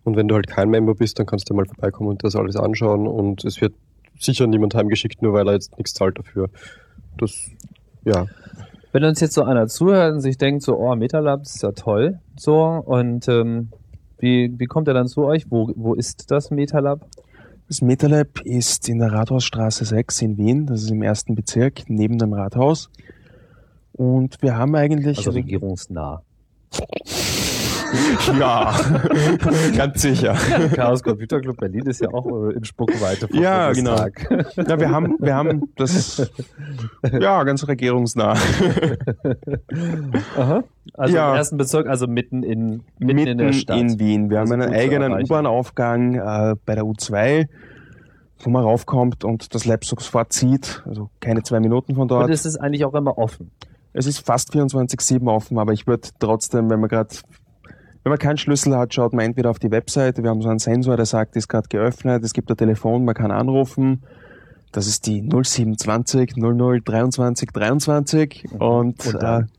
[0.04, 2.56] Und wenn du halt kein Member bist, dann kannst du mal vorbeikommen und das alles
[2.56, 3.08] anschauen.
[3.08, 3.74] Und es wird
[4.18, 6.50] sicher niemand heimgeschickt, nur weil er jetzt nichts zahlt dafür.
[7.18, 7.52] Das,
[8.04, 8.26] ja.
[8.92, 12.20] Wenn uns jetzt so einer zuhört und sich denkt, so, oh, MetaLab ist ja toll,
[12.38, 13.70] so, und ähm,
[14.20, 15.50] wie, wie kommt er dann zu euch?
[15.50, 17.06] Wo, wo ist das MetaLab?
[17.68, 22.18] Das MetaLab ist in der Rathausstraße 6 in Wien, das ist im ersten Bezirk, neben
[22.18, 22.90] dem Rathaus.
[23.94, 25.20] Und wir haben eigentlich.
[25.20, 26.22] Also regierungsnah.
[28.40, 28.74] ja,
[29.78, 30.36] ganz sicher.
[30.76, 33.96] Chaos Computer Club Berlin ist ja auch äh, in Spuckweite vom Ja, genau.
[33.96, 34.48] Bundestag.
[34.70, 36.32] Ja, wir haben, wir haben das,
[37.20, 38.36] ja, ganz regierungsnah.
[40.38, 40.64] Aha.
[40.94, 41.32] Also Ja.
[41.32, 43.78] im ersten Bezirk, also mitten in, mitten, in der Stadt.
[43.78, 44.30] in Wien.
[44.30, 45.14] Wir Also haben einen eigenen.
[45.24, 47.48] U-Bahn-Aufgang äh, bei der U2,
[48.40, 50.84] wo man raufkommt und das Lab sofort zieht.
[50.86, 52.26] Also keine zwei Minuten von dort.
[52.26, 53.52] Und es ist eigentlich auch immer offen.
[53.94, 57.10] Es ist fast 24-7 offen, aber ich würde trotzdem, wenn man gerade,
[58.04, 60.60] wenn man keinen Schlüssel hat, schaut man entweder auf die Webseite, wir haben so einen
[60.60, 64.04] Sensor, der sagt, ist gerade geöffnet, es gibt ein Telefon, man kann anrufen.
[64.72, 69.50] Das ist die 0720 00 23 23 und, Und äh, dann?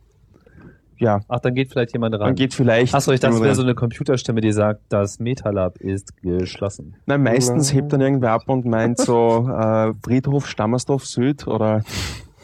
[0.99, 2.29] ja, Ach, dann geht vielleicht jemand ran.
[2.29, 2.95] man geht vielleicht.
[2.95, 6.95] Achso, ich dachte, es wäre Nein, so eine Computerstimme, die sagt, das Metalab ist geschlossen.
[7.07, 11.83] meistens hebt dann irgendwer ab und meint so äh, Friedhof Stammersdorf Süd oder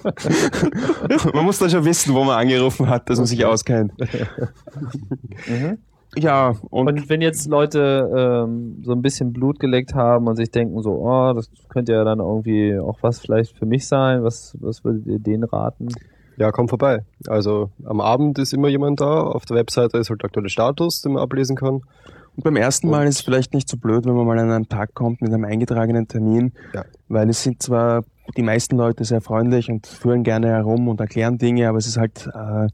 [1.35, 3.93] man muss dann schon wissen, wo man angerufen hat, dass man sich auskennt.
[6.17, 8.11] Ja, und Und wenn jetzt Leute
[8.47, 12.03] ähm, so ein bisschen Blut geleckt haben und sich denken so, oh, das könnte ja
[12.05, 15.89] dann irgendwie auch was vielleicht für mich sein, was, was würdet ihr denen raten?
[16.39, 17.05] Ja, komm vorbei.
[17.27, 19.21] Also am Abend ist immer jemand da.
[19.23, 21.83] Auf der Webseite ist halt der aktuelle Status, den man ablesen kann.
[22.37, 24.69] Und beim ersten Mal ist es vielleicht nicht so blöd, wenn man mal an einen
[24.69, 26.85] Tag kommt mit einem eingetragenen Termin, Ja.
[27.09, 28.05] weil es sind zwar
[28.37, 31.97] die meisten Leute sehr freundlich und führen gerne herum und erklären Dinge, aber es ist
[31.97, 32.69] halt, äh,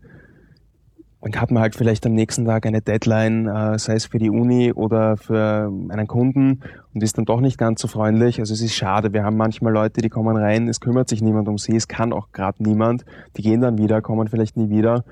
[1.24, 4.30] dann hat man halt vielleicht am nächsten Tag eine Deadline, äh, sei es für die
[4.30, 6.60] Uni oder für einen Kunden
[6.92, 8.38] und ist dann doch nicht ganz so freundlich.
[8.40, 9.12] Also es ist schade.
[9.12, 12.12] Wir haben manchmal Leute, die kommen rein, es kümmert sich niemand um sie, es kann
[12.12, 13.04] auch gerade niemand.
[13.36, 15.04] Die gehen dann wieder, kommen vielleicht nie wieder.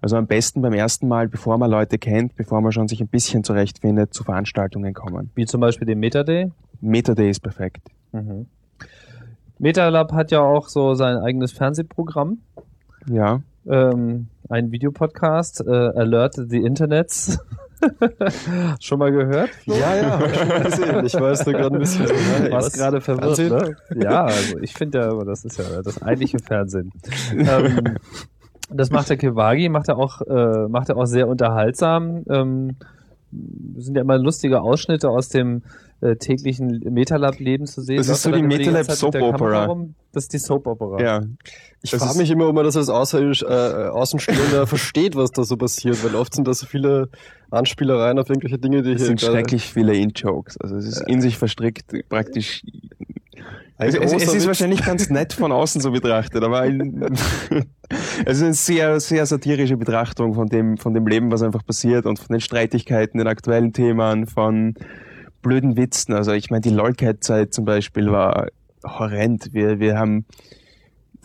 [0.00, 3.08] Also am besten beim ersten Mal, bevor man Leute kennt, bevor man schon sich ein
[3.08, 5.30] bisschen zurechtfindet, zu Veranstaltungen kommen.
[5.34, 6.50] Wie zum Beispiel den Metaday.
[6.80, 7.88] Metaday ist perfekt.
[8.12, 8.46] Mhm.
[9.58, 12.38] Metalab hat ja auch so sein eigenes Fernsehprogramm,
[13.10, 13.40] Ja.
[13.68, 17.38] ähm, ein Videopodcast, äh, Alert the Internets.
[18.80, 19.50] Schon mal gehört?
[19.50, 19.74] Flo?
[19.74, 21.06] Ja, ja, hab ich schon mal gesehen.
[21.06, 22.14] Ich weiß nur gerade ein bisschen so.
[22.14, 22.72] hey, warst was?
[22.72, 23.76] gerade verwirrt, Fernsehen?
[23.90, 24.02] ne?
[24.02, 26.92] Ja, also ich finde ja, aber das ist ja das eigentliche Fernsehen.
[27.32, 27.96] ähm,
[28.70, 32.24] das macht der Kiwagi, macht er auch, äh, macht er auch sehr unterhaltsam.
[32.28, 32.76] Ähm,
[33.76, 35.62] sind ja immer lustige Ausschnitte aus dem
[36.00, 37.98] äh, täglichen Metalab-Leben zu sehen.
[37.98, 39.50] Das ist so die immer ganze Metalab Zeit mit der Soap Opera.
[39.50, 39.94] Kamera rum?
[40.12, 41.00] Das ist die Soap Opera.
[41.02, 41.20] Ja.
[41.82, 45.56] Ich frage mich immer, ob man das als Außerirdsch, äh, Außenstehender versteht, was da so
[45.56, 47.08] passiert, weil oft sind da so viele
[47.50, 50.56] Anspielereien auf irgendwelche Dinge, die Es hier sind gerade- schrecklich viele In-Jokes.
[50.60, 52.62] Also es ist in sich verstrickt praktisch.
[53.80, 57.00] Es, es, es ist wahrscheinlich ganz nett von außen so betrachtet, aber ein,
[58.26, 62.04] es ist eine sehr, sehr satirische Betrachtung von dem, von dem Leben, was einfach passiert
[62.04, 64.74] und von den Streitigkeiten, den aktuellen Themen, von
[65.42, 66.12] blöden Witzen.
[66.12, 68.48] Also ich meine, die LOLcat-Zeit zum Beispiel war
[68.84, 69.50] horrend.
[69.52, 70.24] Wir, wir haben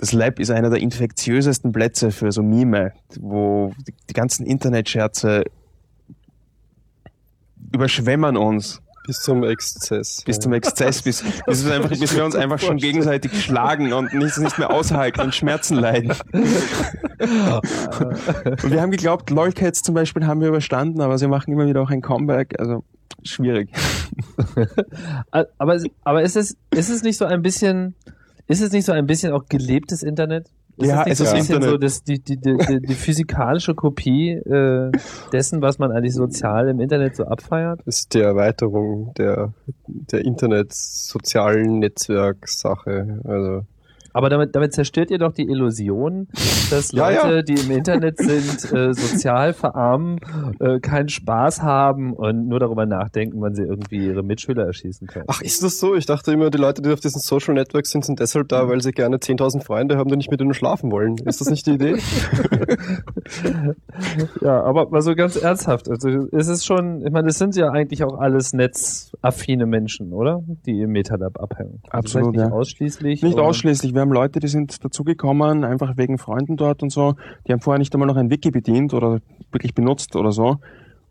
[0.04, 2.92] das Lab ist einer der infektiösesten Plätze für so Mime,
[3.22, 5.46] wo die, die ganzen Internetscherze
[7.72, 10.22] überschwemmen uns bis zum Exzess.
[10.26, 14.14] bis zum Exzess, bis, bis, wir, einfach, bis wir uns einfach schon gegenseitig schlagen und
[14.14, 16.12] nichts nicht mehr aushalten und Schmerzen leiden.
[16.12, 16.44] Und
[18.72, 21.92] wir haben geglaubt, LOLcats zum Beispiel haben wir überstanden, aber sie machen immer wieder auch
[21.92, 22.84] ein Comeback, also
[23.24, 23.70] schwierig.
[25.58, 27.96] Aber, aber ist es, ist es nicht so ein bisschen,
[28.54, 30.50] ist es nicht so ein bisschen auch gelebtes Internet?
[30.78, 32.94] Ist Ja, es nicht es so ein bisschen so das, die, die, die, die, die
[32.96, 34.92] physikalische Kopie äh,
[35.32, 37.82] dessen, was man eigentlich sozial im Internet so abfeiert?
[37.86, 39.54] Das ist die Erweiterung der,
[39.88, 43.20] der Internet-sozialen Netzwerksache.
[43.24, 43.66] Also,
[44.14, 46.28] Aber damit, damit zerstört ihr doch die Illusion,
[46.70, 47.42] dass Ja, Leute, ja.
[47.42, 50.20] die im Internet sind, äh, sozial verarmen,
[50.60, 55.26] äh, keinen Spaß haben und nur darüber nachdenken, wann sie irgendwie ihre Mitschüler erschießen können.
[55.28, 55.96] ach, ist das so?
[55.96, 58.82] Ich dachte immer, die Leute, die auf diesen Social Networks sind, sind deshalb da, weil
[58.82, 61.18] sie gerne 10.000 Freunde haben, die nicht mit ihnen schlafen wollen.
[61.26, 61.98] Ist das nicht die Idee?
[64.42, 65.90] Ja, aber mal so ganz ernsthaft.
[65.90, 70.44] Also ist es schon, ich meine, es sind ja eigentlich auch alles netzaffine Menschen, oder?
[70.66, 71.82] Die im Metalab abhängen.
[71.90, 72.58] Also Absolut, vielleicht nicht ja.
[72.58, 73.24] ausschließlich.
[73.24, 77.16] Nicht ausschließlich, wir haben Leute, die sind dazugekommen, einfach wegen Freunden dort und so,
[77.48, 79.20] die haben vorher nicht einmal noch ein Wiki bedient oder
[79.52, 80.58] wirklich benutzt oder so.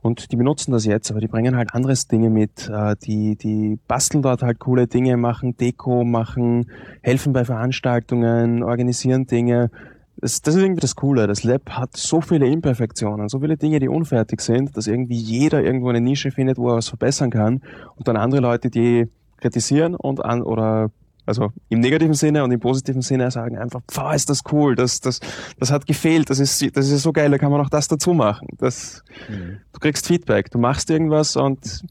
[0.03, 2.69] Und die benutzen das jetzt, aber die bringen halt anderes Dinge mit.
[2.69, 6.67] Äh, die, die basteln dort halt coole Dinge, machen Deko, machen,
[7.03, 9.71] helfen bei Veranstaltungen, organisieren Dinge.
[10.17, 11.29] Das, das ist irgendwie das Coole.
[11.29, 15.63] Das Lab hat so viele Imperfektionen, so viele Dinge, die unfertig sind, dass irgendwie jeder
[15.63, 17.63] irgendwo eine Nische findet, wo er was verbessern kann.
[17.95, 19.07] Und dann andere Leute, die
[19.39, 20.91] kritisieren und an, oder
[21.27, 25.01] also im negativen Sinne und im positiven Sinne sagen einfach, pfah, ist das cool, das,
[25.01, 25.21] das,
[25.59, 28.13] das hat gefehlt, das ist, das ist so geil, da kann man auch das dazu
[28.13, 28.49] machen.
[28.59, 29.59] Das, mhm.
[29.73, 31.83] Du kriegst Feedback, du machst irgendwas und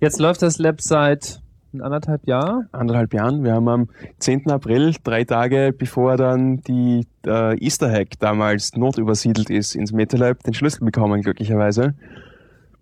[0.00, 1.42] Jetzt läuft das Lab seit
[1.78, 2.68] anderthalb Jahren?
[2.72, 3.44] Anderthalb Jahren.
[3.44, 4.50] Wir haben am 10.
[4.50, 10.54] April, drei Tage bevor dann die äh, Easter Hack damals notübersiedelt ist ins MetaLab, den
[10.54, 11.94] Schlüssel bekommen, glücklicherweise.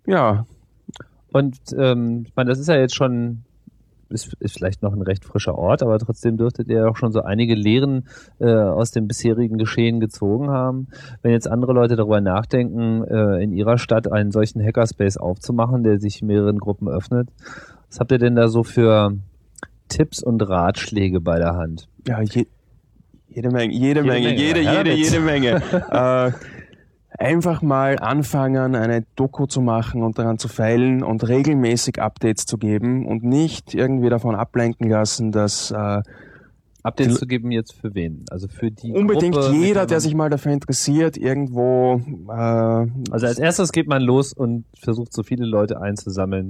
[0.07, 0.47] Ja.
[1.33, 3.43] Und ähm, ich meine, das ist ja jetzt schon
[4.11, 7.23] ist, ist vielleicht noch ein recht frischer Ort, aber trotzdem dürftet ihr auch schon so
[7.23, 10.89] einige Lehren äh, aus dem bisherigen Geschehen gezogen haben.
[11.23, 16.01] Wenn jetzt andere Leute darüber nachdenken, äh, in ihrer Stadt einen solchen Hackerspace aufzumachen, der
[16.01, 17.29] sich mehreren Gruppen öffnet,
[17.89, 19.15] was habt ihr denn da so für
[19.89, 21.89] Tipps und Ratschläge bei der Hand?
[22.07, 22.47] Ja, je,
[23.29, 25.63] jede Menge, jede, jede Menge, Menge, jede, jede, jede Menge.
[25.91, 26.33] äh,
[27.19, 32.59] einfach mal anfangen, eine Doku zu machen und daran zu feilen und regelmäßig Updates zu
[32.59, 36.03] geben und nicht irgendwie davon ablenken lassen, dass äh,
[36.89, 38.25] Updates zu geben jetzt für wen?
[38.31, 42.01] Also für die Unbedingt Gruppe, jeder, der sich mal dafür interessiert, irgendwo.
[42.29, 46.49] Äh, also als erstes geht man los und versucht so viele Leute einzusammeln.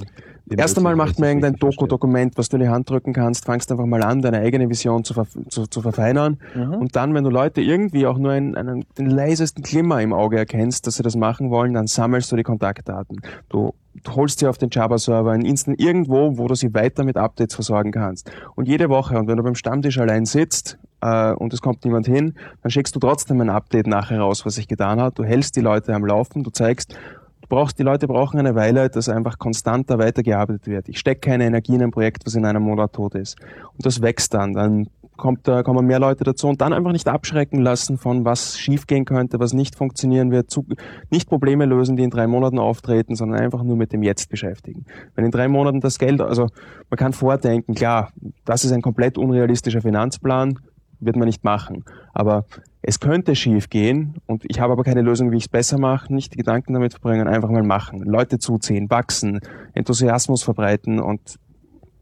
[0.51, 3.85] Erst einmal macht man irgendein Doku-Dokument, was du in die Hand drücken kannst, fangst einfach
[3.85, 6.39] mal an, deine eigene Vision zu, ver zu, zu verfeinern.
[6.55, 6.75] Mhm.
[6.75, 10.39] Und dann, wenn du Leute irgendwie auch nur einen, einen, den leisesten Glimmer im Auge
[10.39, 13.21] erkennst, dass sie das machen wollen, dann sammelst du die Kontaktdaten.
[13.51, 13.75] Du du
[14.09, 17.93] holst sie auf den Java-Server in Instant irgendwo, wo du sie weiter mit Updates versorgen
[17.93, 18.31] kannst.
[18.55, 22.07] Und jede Woche, und wenn du beim Stammtisch allein sitzt äh, und es kommt niemand
[22.07, 25.19] hin, dann schickst du trotzdem ein Update nachher raus, was sich getan hat.
[25.19, 28.91] Du hältst die Leute am Laufen, du zeigst, du brauchst, die Leute brauchen eine Weile,
[28.91, 30.89] dass einfach konstanter weitergearbeitet wird.
[30.89, 33.37] Ich stecke keine Energie in ein Projekt, was in einem Monat tot ist.
[33.73, 34.53] Und das wächst dann.
[34.53, 34.89] Dann
[35.19, 39.05] kommt da, kommen mehr Leute dazu und dann einfach nicht abschrecken lassen von was schiefgehen
[39.05, 40.65] könnte, was nicht funktionieren wird, zu,
[41.11, 44.87] nicht Probleme lösen, die in drei Monaten auftreten, sondern einfach nur mit dem Jetzt beschäftigen.
[45.15, 46.47] Wenn in drei Monaten das Geld, also
[46.89, 48.13] man kann vordenken, klar,
[48.47, 50.59] das ist ein komplett unrealistischer Finanzplan,
[51.01, 51.85] wird man nicht machen.
[52.15, 52.47] Aber
[52.83, 56.13] es könnte schief gehen und ich habe aber keine Lösung, wie ich es besser mache,
[56.13, 58.01] nicht die Gedanken damit verbringen, einfach mal machen.
[58.01, 59.41] Leute zuziehen, wachsen,
[59.75, 61.39] Enthusiasmus verbreiten und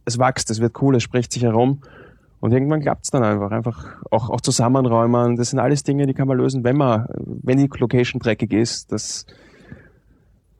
[0.05, 1.81] es wächst, es wird cool, es spricht sich herum
[2.41, 3.51] und irgendwann klappt's dann einfach.
[3.51, 5.37] Einfach auch, auch zusammenräumen.
[5.37, 7.07] Das sind alles Dinge, die kann man lösen, wenn man,
[7.43, 8.93] wenn die Location dreckig ist.
[8.93, 9.27] Das,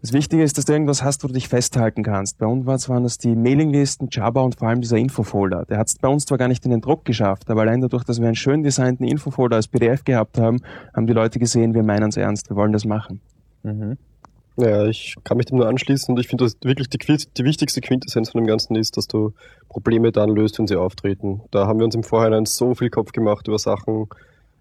[0.01, 2.39] das Wichtige ist, dass du irgendwas hast, wo du dich festhalten kannst.
[2.39, 5.65] Bei uns waren das die Mailinglisten, Java und vor allem dieser Infofolder.
[5.67, 8.05] Der hat es bei uns zwar gar nicht in den Druck geschafft, aber allein dadurch,
[8.05, 10.61] dass wir einen schön designten Infofolder als PDF gehabt haben,
[10.95, 13.21] haben die Leute gesehen, wir meinen es ernst, wir wollen das machen.
[13.63, 13.97] Mhm.
[14.59, 17.83] Ja, ich kann mich dem nur anschließen und ich finde, dass wirklich die, die, wichtigste
[17.83, 19.35] Quintessenz von dem Ganzen ist, dass du
[19.69, 21.43] Probleme dann löst, wenn sie auftreten.
[21.51, 24.09] Da haben wir uns im Vorhinein so viel Kopf gemacht über Sachen,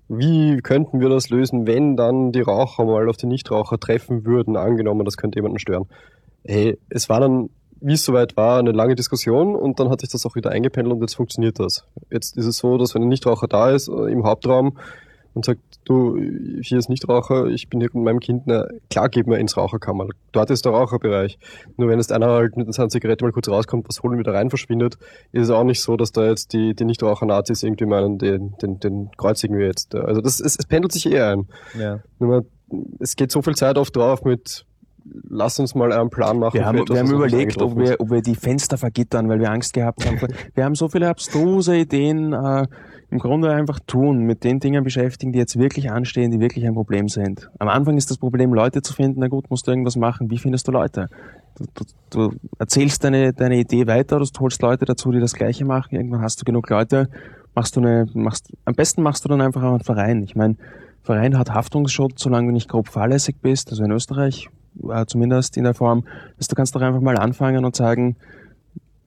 [0.09, 4.57] wie könnten wir das lösen, wenn dann die Raucher mal auf die Nichtraucher treffen würden,
[4.57, 5.85] angenommen, das könnte jemanden stören.
[6.43, 10.09] Hey, es war dann, wie es soweit war, eine lange Diskussion und dann hat sich
[10.09, 11.85] das auch wieder eingependelt und jetzt funktioniert das.
[12.11, 14.77] Jetzt ist es so, dass wenn ein Nichtraucher da ist, äh, im Hauptraum,
[15.35, 16.17] und sagt, du,
[16.61, 19.57] hier ist nicht Raucher, ich bin hier mit meinem Kind, na, klar geht man ins
[19.57, 20.07] Raucherkammer.
[20.31, 21.37] Dort ist der Raucherbereich.
[21.75, 24.49] Nur wenn jetzt einer halt mit seiner Zigarette mal kurz rauskommt, was holen wieder rein
[24.49, 24.97] verschwindet,
[25.33, 28.79] ist es auch nicht so, dass da jetzt die, die Nichtraucher-Nazis irgendwie meinen, den, den,
[28.79, 29.93] den kreuzigen wir jetzt.
[29.93, 31.47] Also das, es, es pendelt sich eher ein.
[31.77, 31.99] Ja.
[32.19, 32.45] Nur
[32.99, 34.65] es geht so viel Zeit oft drauf mit,
[35.29, 36.55] lass uns mal einen Plan machen.
[36.55, 39.51] Wir haben, etwas, wir haben überlegt, ob wir, ob wir die Fenster vergittern, weil wir
[39.51, 40.17] Angst gehabt haben.
[40.53, 42.65] wir haben so viele abstruse Ideen, äh,
[43.11, 46.73] im Grunde einfach tun, mit den Dingen beschäftigen, die jetzt wirklich anstehen, die wirklich ein
[46.73, 47.49] Problem sind.
[47.59, 49.19] Am Anfang ist das Problem, Leute zu finden.
[49.19, 50.29] Na gut, musst du irgendwas machen.
[50.31, 51.07] Wie findest du Leute?
[51.57, 55.33] Du, du, du erzählst deine, deine Idee weiter oder du holst Leute dazu, die das
[55.33, 55.95] Gleiche machen.
[55.95, 57.09] Irgendwann hast du genug Leute.
[57.53, 60.23] Machst du eine, machst, am besten machst du dann einfach auch einen Verein.
[60.23, 60.55] Ich meine,
[61.03, 63.69] Verein hat Haftungsschutz, solange du nicht grob fahrlässig bist.
[63.69, 64.49] Also in Österreich,
[64.89, 66.03] äh, zumindest in der Form,
[66.37, 68.17] dass du kannst doch einfach mal anfangen und sagen,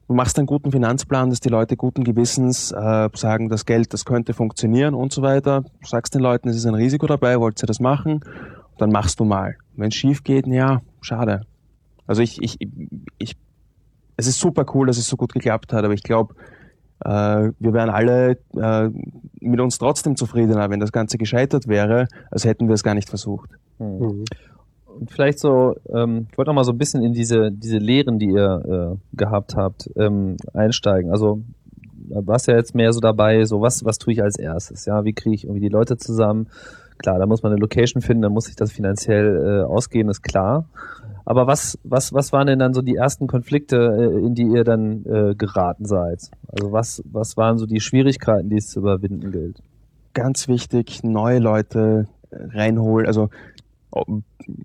[0.08, 4.04] du machst einen guten Finanzplan, dass die Leute guten Gewissens äh, sagen, das Geld, das
[4.04, 5.62] könnte funktionieren und so weiter.
[5.62, 8.24] Du sagst den Leuten, es ist ein Risiko dabei, wollt ihr das machen?
[8.78, 9.56] Dann machst du mal.
[9.76, 11.42] Wenn es schief geht, ja, schade.
[12.06, 12.58] Also ich, ich,
[13.18, 13.36] ich,
[14.16, 16.34] es ist super cool, dass es so gut geklappt hat, aber ich glaube,
[17.04, 18.88] äh, wir wären alle äh,
[19.40, 23.10] mit uns trotzdem zufriedener, wenn das Ganze gescheitert wäre, als hätten wir es gar nicht
[23.10, 23.50] versucht.
[23.78, 24.24] Mhm
[25.06, 28.30] vielleicht so, ähm, ich wollte noch mal so ein bisschen in diese, diese Lehren, die
[28.30, 31.10] ihr äh, gehabt habt, ähm, einsteigen.
[31.10, 31.42] Also
[32.08, 35.04] da warst ja jetzt mehr so dabei, so was, was tue ich als erstes, ja,
[35.04, 36.48] wie kriege ich irgendwie die Leute zusammen,
[36.98, 40.22] klar, da muss man eine Location finden, da muss sich das finanziell äh, ausgehen, ist
[40.22, 40.66] klar.
[41.24, 44.64] Aber was, was, was waren denn dann so die ersten Konflikte, äh, in die ihr
[44.64, 46.30] dann äh, geraten seid?
[46.46, 49.62] Also was, was waren so die Schwierigkeiten, die es zu überwinden gilt?
[50.14, 53.06] Ganz wichtig, neue Leute reinholen.
[53.06, 53.28] Also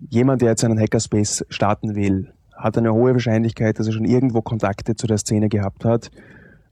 [0.10, 4.42] jemand, der jetzt einen Hackerspace starten will, hat eine hohe Wahrscheinlichkeit, dass er schon irgendwo
[4.42, 6.12] Kontakte zu der Szene gehabt hat.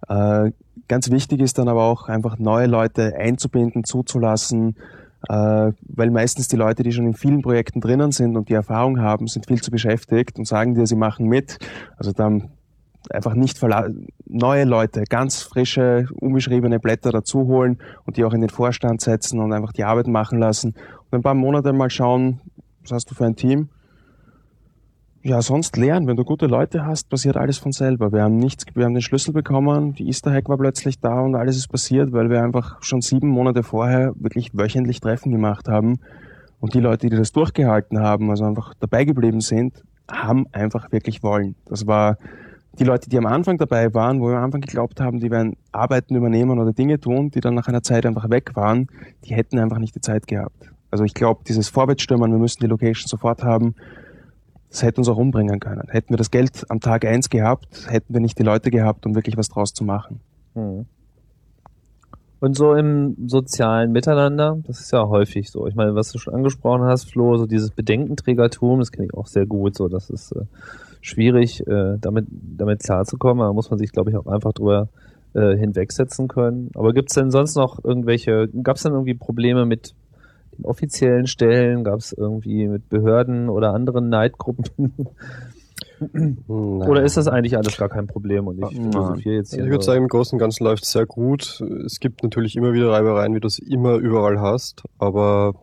[0.07, 0.51] Äh,
[0.87, 4.75] ganz wichtig ist dann aber auch einfach neue Leute einzubinden, zuzulassen,
[5.29, 8.99] äh, weil meistens die Leute, die schon in vielen Projekten drinnen sind und die Erfahrung
[8.99, 11.57] haben, sind viel zu beschäftigt und sagen dir, sie machen mit.
[11.97, 12.51] Also dann
[13.09, 13.59] einfach nicht
[14.27, 19.39] neue Leute, ganz frische, unbeschriebene Blätter dazu holen und die auch in den Vorstand setzen
[19.39, 20.75] und einfach die Arbeit machen lassen
[21.17, 22.41] ein paar Monate mal schauen,
[22.81, 23.69] was hast du für ein Team
[25.23, 26.07] ja, sonst lernen.
[26.07, 28.11] Wenn du gute Leute hast, passiert alles von selber.
[28.11, 31.35] Wir haben nichts, wir haben den Schlüssel bekommen, die Easter Hack war plötzlich da und
[31.35, 35.99] alles ist passiert, weil wir einfach schon sieben Monate vorher wirklich wöchentlich Treffen gemacht haben.
[36.59, 41.23] Und die Leute, die das durchgehalten haben, also einfach dabei geblieben sind, haben einfach wirklich
[41.23, 41.55] wollen.
[41.65, 42.17] Das war
[42.79, 45.55] die Leute, die am Anfang dabei waren, wo wir am Anfang geglaubt haben, die werden
[45.71, 48.87] Arbeiten übernehmen oder Dinge tun, die dann nach einer Zeit einfach weg waren,
[49.25, 50.70] die hätten einfach nicht die Zeit gehabt.
[50.91, 53.75] Also ich glaube, dieses Vorwärtsstürmen, wir müssen die Location sofort haben,
[54.69, 55.83] das hätte uns auch umbringen können.
[55.89, 59.15] Hätten wir das Geld am Tag eins gehabt, hätten wir nicht die Leute gehabt, um
[59.15, 60.21] wirklich was draus zu machen.
[60.53, 60.85] Hm.
[62.39, 65.67] Und so im sozialen Miteinander, das ist ja häufig so.
[65.67, 69.27] Ich meine, was du schon angesprochen hast, Flo, so dieses Bedenkenträgertum, das kenne ich auch
[69.27, 69.75] sehr gut.
[69.75, 70.45] So, das ist äh,
[71.01, 73.45] schwierig, äh, damit damit klarzukommen.
[73.45, 74.89] Da muss man sich, glaube ich, auch einfach drüber
[75.33, 76.71] äh, hinwegsetzen können.
[76.73, 79.93] Aber gibt es denn sonst noch irgendwelche, gab es denn irgendwie Probleme mit
[80.63, 81.83] offiziellen Stellen?
[81.83, 84.93] Gab es irgendwie mit Behörden oder anderen Neidgruppen?
[86.47, 89.63] Oder ist das eigentlich alles gar kein Problem und ich philosophiere jetzt hier?
[89.63, 91.63] Ich würde sagen, im Großen und Ganzen läuft es sehr gut.
[91.85, 95.53] Es gibt natürlich immer wieder Reibereien, wie du es immer überall hast, aber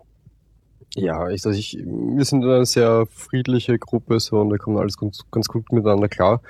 [0.94, 4.96] ja, ich, also ich, wir sind eine sehr friedliche Gruppe so und wir kommen alles
[4.96, 6.40] ganz, ganz gut miteinander klar.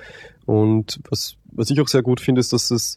[0.47, 2.97] Und was, was ich auch sehr gut finde, ist, dass es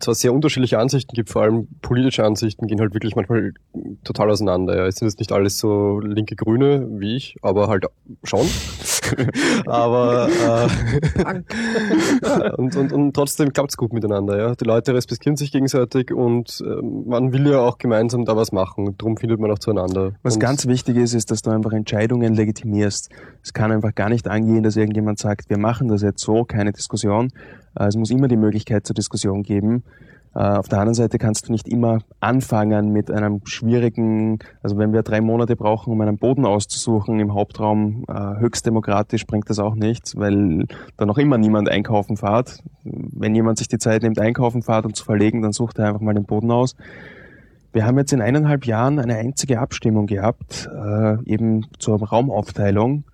[0.00, 3.52] zwar sehr unterschiedliche Ansichten gibt, vor allem politische Ansichten gehen halt wirklich manchmal
[4.04, 4.76] total auseinander.
[4.76, 4.86] Ja.
[4.86, 7.86] Es sind jetzt nicht alles so linke Grüne wie ich, aber halt
[8.24, 8.46] schon.
[9.66, 10.68] aber äh,
[12.56, 14.38] und, und, und trotzdem klappt's gut miteinander.
[14.38, 14.54] Ja.
[14.54, 18.94] Die Leute respektieren sich gegenseitig und äh, man will ja auch gemeinsam da was machen.
[18.98, 20.12] Darum findet man auch zueinander.
[20.22, 23.10] Was und ganz wichtig ist, ist, dass du einfach Entscheidungen legitimierst.
[23.42, 26.72] Es kann einfach gar nicht angehen, dass irgendjemand sagt, wir machen das jetzt so, keine
[26.72, 27.30] Diskussion.
[27.78, 29.84] Äh, es muss immer die Möglichkeit zur Diskussion geben.
[30.38, 34.92] Äh, auf der anderen Seite kannst du nicht immer anfangen mit einem schwierigen, also wenn
[34.92, 39.58] wir drei Monate brauchen, um einen Boden auszusuchen im Hauptraum, äh, höchst demokratisch bringt das
[39.58, 40.66] auch nichts, weil
[40.96, 42.62] da noch immer niemand einkaufen fährt.
[42.84, 46.00] Wenn jemand sich die Zeit nimmt, einkaufen fährt und zu verlegen, dann sucht er einfach
[46.00, 46.76] mal den Boden aus.
[47.72, 50.68] Wir haben jetzt in eineinhalb Jahren eine einzige Abstimmung gehabt,
[51.26, 53.04] eben zur Raumaufteilung.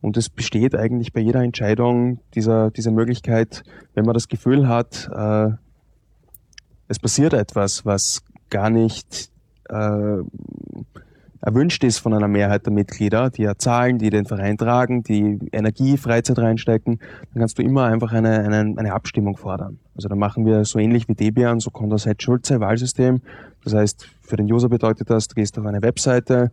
[0.00, 3.64] Und es besteht eigentlich bei jeder Entscheidung dieser, dieser Möglichkeit,
[3.94, 5.50] wenn man das Gefühl hat, äh,
[6.88, 9.30] es passiert etwas, was gar nicht
[9.68, 10.18] äh,
[11.40, 15.38] erwünscht ist von einer Mehrheit der Mitglieder, die ja zahlen, die den Verein tragen, die
[15.52, 19.78] Energie, Freizeit reinstecken, dann kannst du immer einfach eine, eine, eine Abstimmung fordern.
[19.94, 23.20] Also da machen wir so ähnlich wie Debian, so Condorcet-Schulze-Wahlsystem.
[23.62, 26.50] Das heißt, für den User bedeutet das, du gehst auf eine Webseite,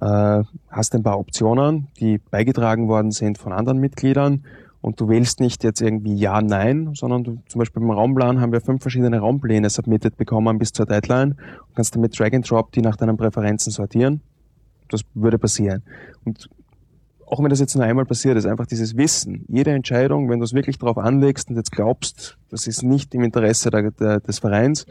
[0.00, 4.44] äh, hast ein paar Optionen, die beigetragen worden sind von anderen Mitgliedern
[4.80, 8.52] und du wählst nicht jetzt irgendwie Ja, Nein, sondern du, zum Beispiel beim Raumplan haben
[8.52, 12.72] wir fünf verschiedene Raumpläne submitted bekommen bis zur Deadline und kannst damit Drag and Drop
[12.72, 14.20] die nach deinen Präferenzen sortieren.
[14.88, 15.82] Das würde passieren.
[16.24, 16.48] Und
[17.26, 20.44] auch wenn das jetzt nur einmal passiert ist, einfach dieses Wissen, jede Entscheidung, wenn du
[20.44, 24.40] es wirklich darauf anlegst und jetzt glaubst, das ist nicht im Interesse der, der, des
[24.40, 24.86] Vereins,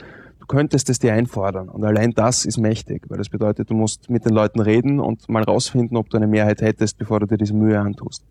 [0.49, 1.69] könntest es dir einfordern.
[1.69, 5.29] Und allein das ist mächtig, weil das bedeutet, du musst mit den Leuten reden und
[5.29, 8.25] mal rausfinden, ob du eine Mehrheit hättest, bevor du dir diese Mühe antust.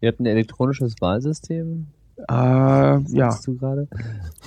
[0.00, 1.86] Ihr habt ein elektronisches Wahlsystem?
[2.28, 3.26] Äh, ja.
[3.26, 3.88] Hast du gerade?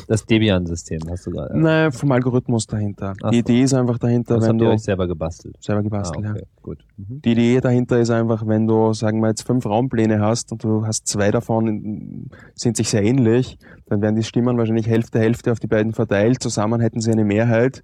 [0.07, 1.57] Das Debian-System hast du gerade.
[1.57, 3.13] Nein, vom Algorithmus dahinter.
[3.23, 3.31] Ach.
[3.31, 5.55] Die Idee ist einfach dahinter, das wenn habt du ihr euch selber gebastelt.
[5.59, 6.39] Selber gebastelt, ah, okay.
[6.39, 6.61] ja.
[6.61, 6.85] Gut.
[6.97, 7.21] Mhm.
[7.21, 10.85] Die Idee dahinter ist einfach, wenn du, sagen wir jetzt fünf Raumpläne hast und du
[10.85, 15.59] hast zwei davon sind sich sehr ähnlich, dann werden die Stimmen wahrscheinlich Hälfte Hälfte auf
[15.59, 16.41] die beiden verteilt.
[16.41, 17.81] Zusammen hätten sie eine Mehrheit.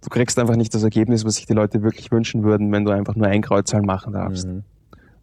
[0.00, 2.92] Du kriegst einfach nicht das Ergebnis, was sich die Leute wirklich wünschen würden, wenn du
[2.92, 4.46] einfach nur ein Kreuzzahl machen darfst.
[4.46, 4.62] Mhm.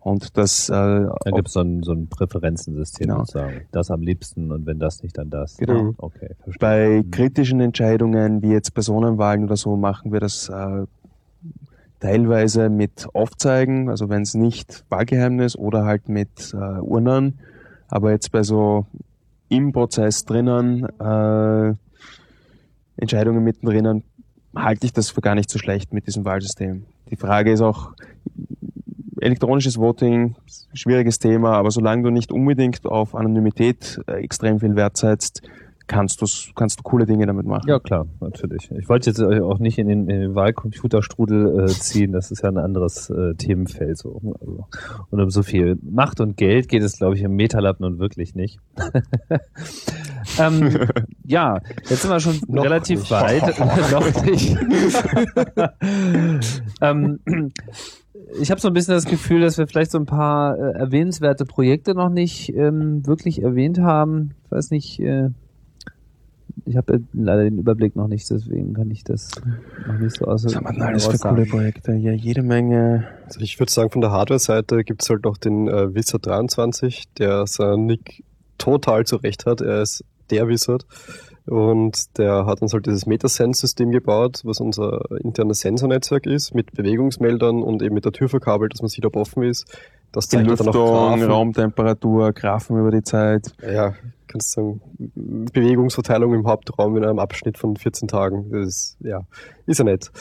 [0.01, 0.69] Und das.
[0.69, 3.19] Äh, da gibt es so ein, so ein Präferenzensystem genau.
[3.19, 3.61] sozusagen.
[3.71, 5.57] Das am liebsten und wenn das nicht, dann das.
[5.57, 5.93] Genau.
[5.97, 6.59] Okay, verstehe.
[6.59, 7.11] Bei mhm.
[7.11, 10.85] kritischen Entscheidungen wie jetzt Personenwahlen oder so machen wir das äh,
[11.99, 17.39] teilweise mit Aufzeigen, also wenn es nicht Wahlgeheimnis oder halt mit äh, Urnen.
[17.89, 18.85] Aber jetzt bei so
[19.49, 21.73] im Prozess drinnen äh,
[22.97, 24.03] Entscheidungen mittendrin
[24.55, 26.85] halte ich das für gar nicht so schlecht mit diesem Wahlsystem.
[27.09, 27.93] Die Frage ist auch,
[29.21, 30.35] elektronisches Voting,
[30.73, 35.41] schwieriges Thema, aber solange du nicht unbedingt auf Anonymität äh, extrem viel Wert setzt,
[35.89, 36.23] kannst,
[36.55, 37.67] kannst du coole Dinge damit machen.
[37.67, 38.71] Ja, klar, natürlich.
[38.77, 42.49] Ich wollte jetzt auch nicht in den, in den Wahlcomputerstrudel äh, ziehen, das ist ja
[42.49, 43.97] ein anderes äh, Themenfeld.
[43.97, 44.21] So.
[44.39, 44.67] Also,
[45.09, 48.35] und um so viel Macht und Geld geht es, glaube ich, im Metalab nun wirklich
[48.35, 48.59] nicht.
[50.39, 50.87] ähm,
[51.25, 51.59] ja,
[51.89, 53.11] jetzt sind wir schon Noch relativ nicht.
[53.11, 53.59] weit.
[53.91, 54.57] Noch nicht.
[56.81, 57.19] ähm,
[58.41, 61.45] ich habe so ein bisschen das Gefühl, dass wir vielleicht so ein paar äh, erwähnenswerte
[61.45, 64.31] Projekte noch nicht ähm, wirklich erwähnt haben.
[64.45, 65.29] Ich weiß nicht, äh,
[66.65, 69.31] ich habe leider den Überblick noch nicht, deswegen kann ich das
[69.87, 70.45] noch nicht so aus.
[70.45, 71.93] Was haben wir denn alles für coole Projekte?
[71.93, 73.07] Ja, jede Menge.
[73.25, 77.47] Also ich würde sagen, von der Hardware-Seite gibt's halt noch den äh, Wizard 23, der
[77.47, 78.23] seinen Nick
[78.57, 79.61] total zurecht hat.
[79.61, 80.85] Er ist der Wizard.
[81.45, 87.63] Und der hat uns halt dieses Metasense-System gebaut, was unser internes Sensornetzwerk ist, mit Bewegungsmeldern
[87.63, 89.65] und eben mit der Tür verkabelt, dass man sieht, ob offen ist.
[90.11, 91.23] Das Die zeichnet dann auch Lüftung, Graphen.
[91.23, 93.53] Raumtemperatur, Graphen über die Zeit.
[93.63, 93.95] Ja,
[94.27, 98.49] kannst sagen, Bewegungsverteilung im Hauptraum in einem Abschnitt von 14 Tagen.
[98.51, 99.21] Das ist, ja,
[99.65, 100.11] ist ja nett.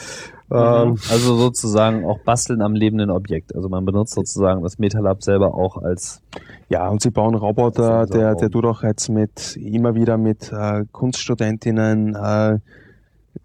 [0.51, 3.55] Ähm, Also sozusagen auch basteln am lebenden Objekt.
[3.55, 6.21] Also man benutzt sozusagen das MetaLab selber auch als
[6.69, 10.85] Ja, und sie bauen Roboter, der, der tut auch jetzt mit, immer wieder mit äh,
[10.91, 12.59] Kunststudentinnen äh,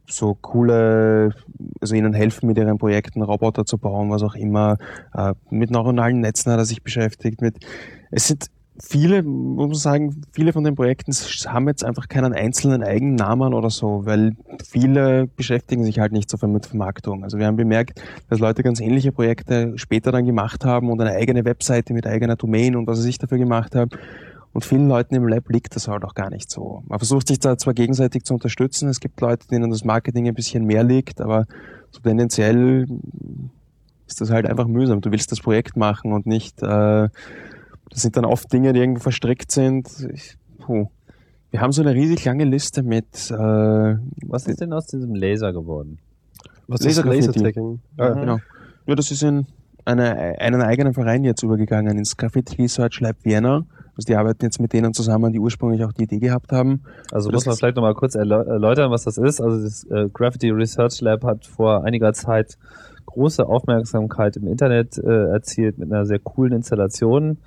[0.07, 1.35] so coole,
[1.81, 4.77] also ihnen helfen mit ihren Projekten Roboter zu bauen, was auch immer.
[5.15, 7.41] Äh, mit neuronalen Netzen hat er sich beschäftigt.
[7.41, 7.57] Mit,
[8.11, 8.47] es sind
[8.83, 13.71] viele, muss man sagen, viele von den Projekten haben jetzt einfach keinen einzelnen Eigennamen oder
[13.71, 14.37] so, weil
[14.69, 17.23] viele beschäftigen sich halt nicht so viel mit Vermarktung.
[17.23, 21.13] Also wir haben bemerkt, dass Leute ganz ähnliche Projekte später dann gemacht haben und eine
[21.13, 23.91] eigene Webseite mit eigener Domain und was sie sich dafür gemacht haben.
[24.53, 26.85] Und vielen Leuten im Lab liegt das halt auch gar nicht so.
[26.87, 28.89] Man versucht sich da zwar gegenseitig zu unterstützen.
[28.89, 31.47] Es gibt Leute, denen das Marketing ein bisschen mehr liegt, aber
[31.91, 32.87] so tendenziell
[34.07, 35.01] ist das halt einfach mühsam.
[35.01, 37.09] Du willst das Projekt machen und nicht, äh,
[37.91, 39.89] das sind dann oft Dinge, die irgendwo verstrickt sind.
[40.13, 40.89] Ich, puh.
[41.51, 43.35] Wir haben so eine riesig lange Liste mit, äh,
[44.27, 45.99] Was ist denn aus diesem Laser geworden?
[46.67, 47.27] was ist Lasergraffiti.
[47.29, 47.81] Lasertagging?
[47.99, 48.21] Ah, Mhm.
[48.21, 48.39] genau.
[48.87, 49.47] Ja, das ist in
[49.85, 53.67] eine, einen eigenen Verein jetzt übergegangen, ins Graffiti Research Lab Vienna.
[53.97, 56.83] Also die arbeiten jetzt mit denen zusammen, die ursprünglich auch die Idee gehabt haben.
[57.13, 59.41] Also Das muss man vielleicht nochmal kurz erläu- erläutern, was das ist.
[59.41, 62.59] Also das äh, Gravity Research Lab hat vor einiger Zeit
[63.07, 67.39] große Aufmerksamkeit im Internet äh, erzielt mit einer sehr coolen Installation.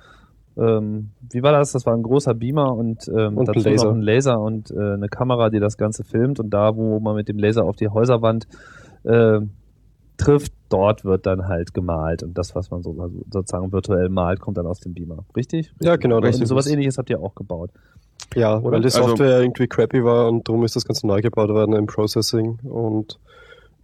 [0.58, 1.72] Ähm, wie war das?
[1.72, 3.84] Das war ein großer Beamer und, ähm, Und ein dazu Laser.
[3.86, 6.40] noch ein Laser und äh, eine Kamera, die das Ganze filmt.
[6.40, 8.48] Und da, wo man mit dem Laser auf die Häuserwand
[9.04, 9.40] äh,
[10.16, 12.22] trifft, dort wird dann halt gemalt.
[12.24, 15.24] Und das, was man so, also sozusagen virtuell malt, kommt dann aus dem Beamer.
[15.36, 15.72] Richtig?
[15.80, 16.20] Ja, genau.
[16.20, 16.72] Das Und sowas es.
[16.72, 17.70] ähnliches habt ihr auch gebaut.
[18.34, 18.72] Ja, Oder?
[18.72, 21.72] weil die Also- Software irgendwie crappy war und darum ist das Ganze neu gebaut worden
[21.74, 23.18] im Processing und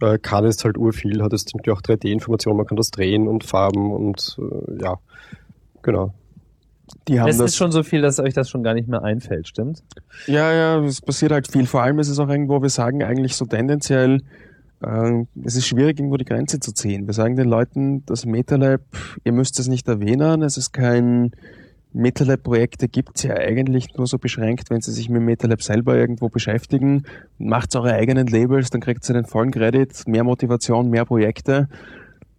[0.01, 3.45] äh, kann jetzt halt urviel, hat jetzt irgendwie auch 3D-Informationen, man kann das drehen und
[3.45, 4.95] Farben und äh, ja,
[5.81, 6.13] genau.
[7.07, 9.03] Die haben Es das ist schon so viel, dass euch das schon gar nicht mehr
[9.03, 9.83] einfällt, stimmt?
[10.27, 11.65] Ja, ja, es passiert halt viel.
[11.65, 14.21] Vor allem ist es auch irgendwo, wir sagen eigentlich so tendenziell,
[14.81, 17.07] äh, es ist schwierig, irgendwo die Grenze zu ziehen.
[17.07, 18.81] Wir sagen den Leuten, das MetaLab,
[19.23, 21.31] ihr müsst es nicht erwähnen, es ist kein
[21.95, 27.03] MetaLab-Projekte gibt's ja eigentlich nur so beschränkt, wenn sie sich mit MetaLab selber irgendwo beschäftigen.
[27.37, 31.69] Macht eure eigenen Labels, dann kriegt ihr den vollen Credit, mehr Motivation, mehr Projekte.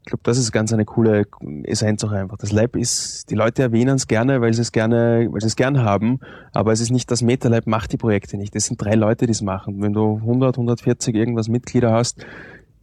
[0.06, 1.24] Ich glaube, das ist ganz eine coole
[1.64, 2.36] Essenz auch einfach.
[2.36, 5.56] Das Lab ist, die Leute erwähnen es gerne, weil sie es gerne, weil sie es
[5.56, 6.20] gern haben,
[6.52, 8.54] aber es ist nicht das MetaLab macht die Projekte nicht.
[8.54, 9.82] Es sind drei Leute, die es machen.
[9.82, 12.24] Wenn du 100, 140 irgendwas Mitglieder hast,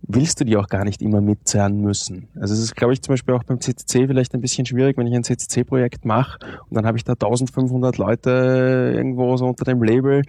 [0.02, 2.28] willst du die auch gar nicht immer mitzerren müssen.
[2.38, 5.08] Also es ist, glaube ich, zum Beispiel auch beim CCC vielleicht ein bisschen schwierig, wenn
[5.08, 9.82] ich ein CCC-Projekt mache und dann habe ich da 1500 Leute irgendwo so unter dem
[9.82, 10.24] Label.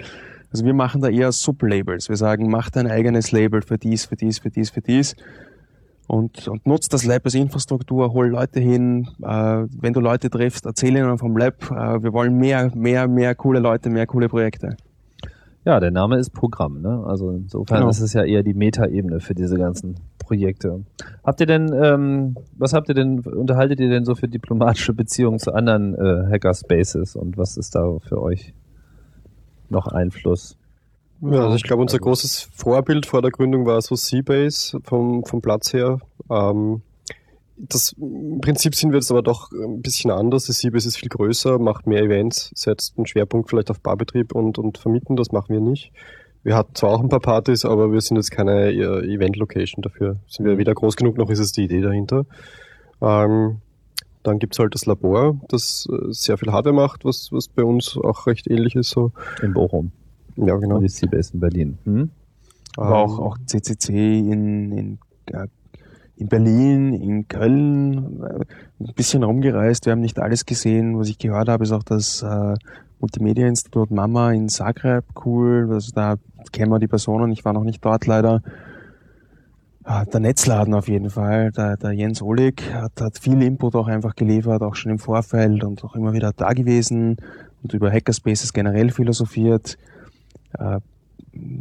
[0.52, 2.08] Also wir machen da eher Sublabels.
[2.08, 5.16] Wir sagen, mach dein eigenes Label für dies, für dies, für dies, für dies
[6.06, 9.08] und, und nutzt das Lab als Infrastruktur, hol Leute hin.
[9.22, 11.70] Äh, wenn du Leute triffst, erzähl ihnen vom Lab.
[11.70, 14.76] Äh, wir wollen mehr, mehr, mehr coole Leute, mehr coole Projekte.
[15.64, 17.02] Ja, der Name ist Programm, ne?
[17.06, 17.88] Also insofern Genau.
[17.88, 20.84] ist es ja eher die Meta-Ebene für diese ganzen Projekte.
[21.24, 25.38] Habt ihr denn, ähm, was habt ihr denn, unterhaltet ihr denn so für diplomatische Beziehungen
[25.38, 28.52] zu anderen äh, Hackerspaces und was ist da für euch
[29.70, 30.58] noch Einfluss?
[31.20, 35.24] Ja, also ich glaube, unser Also- großes Vorbild vor der Gründung war so Seabase vom,
[35.24, 36.00] vom Platz her.
[36.30, 36.82] Ähm,
[37.56, 40.46] das, Im Prinzip sind wir jetzt aber doch ein bisschen anders.
[40.46, 44.58] Das Seabase ist viel größer, macht mehr Events, setzt einen Schwerpunkt vielleicht auf Barbetrieb und,
[44.58, 45.92] und Vermieten, das machen wir nicht.
[46.42, 50.16] Wir hatten zwar auch ein paar Partys, aber wir sind jetzt keine äh, Event-Location dafür.
[50.26, 52.26] Sind wir weder groß genug, noch ist es die Idee dahinter.
[53.00, 53.60] Ähm,
[54.24, 57.96] dann gibt's halt das Labor, das äh, sehr viel Hardware macht, was, was bei uns
[57.96, 58.90] auch recht ähnlich ist.
[58.90, 59.12] So.
[59.42, 59.92] In Bochum
[60.36, 60.76] Ja, genau.
[60.76, 61.78] und die Seabase in Berlin.
[61.84, 62.10] Hm?
[62.76, 65.46] Aber auch, auch CCC in, in, äh,
[66.16, 68.44] in Berlin, in Köln, äh,
[68.80, 69.86] ein bisschen rumgereist.
[69.86, 70.98] Wir haben nicht alles gesehen.
[70.98, 72.54] Was ich gehört habe, ist auch das äh,
[73.00, 75.68] Multimedia-Institut Mama in Zagreb cool.
[75.70, 76.16] Also da
[76.52, 77.30] kennen wir die Personen.
[77.32, 78.42] Ich war noch nicht dort leider.
[79.86, 83.86] Ah, Der Netzladen auf jeden Fall, der, der Jens Olig hat, hat viel Input auch
[83.86, 87.18] einfach geliefert, auch schon im Vorfeld und auch immer wieder da gewesen
[87.62, 89.76] und über Hackerspaces generell philosophiert.
[90.58, 90.80] Äh,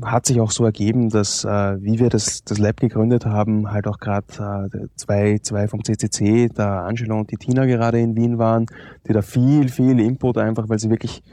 [0.04, 3.88] hat sich auch so ergeben, dass äh, wie wir das, das Lab gegründet haben, halt
[3.88, 8.38] auch gerade äh, zwei, zwei vom CCC, der Angelo und die Tina gerade in Wien
[8.38, 8.68] waren,
[9.08, 11.24] die da viel, viel Input einfach, weil sie wirklich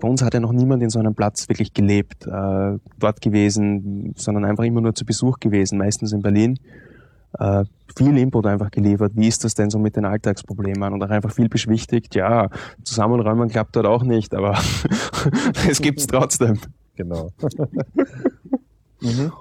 [0.00, 4.12] bei uns hat ja noch niemand in so einem Platz wirklich gelebt, äh, dort gewesen,
[4.16, 6.58] sondern einfach immer nur zu Besuch gewesen, meistens in Berlin.
[7.38, 7.64] Äh,
[7.96, 9.12] viel Input einfach geliefert.
[9.14, 10.92] Wie ist das denn so mit den Alltagsproblemen?
[10.92, 12.14] Und auch einfach viel beschwichtigt.
[12.14, 12.48] Ja,
[12.82, 14.58] zusammenräumen klappt dort auch nicht, aber
[15.68, 16.58] es gibt's trotzdem.
[16.96, 17.30] Genau.
[19.00, 19.32] mhm.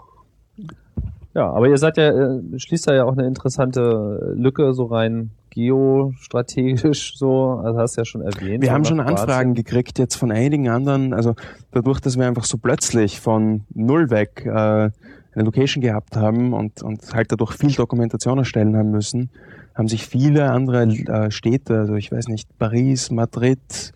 [1.34, 5.32] Ja, aber ihr seid ja, äh, schließt da ja auch eine interessante Lücke so rein
[5.50, 8.64] geostrategisch so, also hast du ja schon erwähnt.
[8.64, 9.00] Wir haben schon.
[9.00, 11.36] Anfragen gekriegt jetzt von einigen anderen, also
[11.72, 16.82] dadurch, dass wir einfach so plötzlich von null weg äh, eine Location gehabt haben und,
[16.82, 19.30] und halt dadurch viel Dokumentation erstellen haben müssen,
[19.76, 23.94] haben sich viele andere äh, Städte, also ich weiß nicht, Paris, Madrid,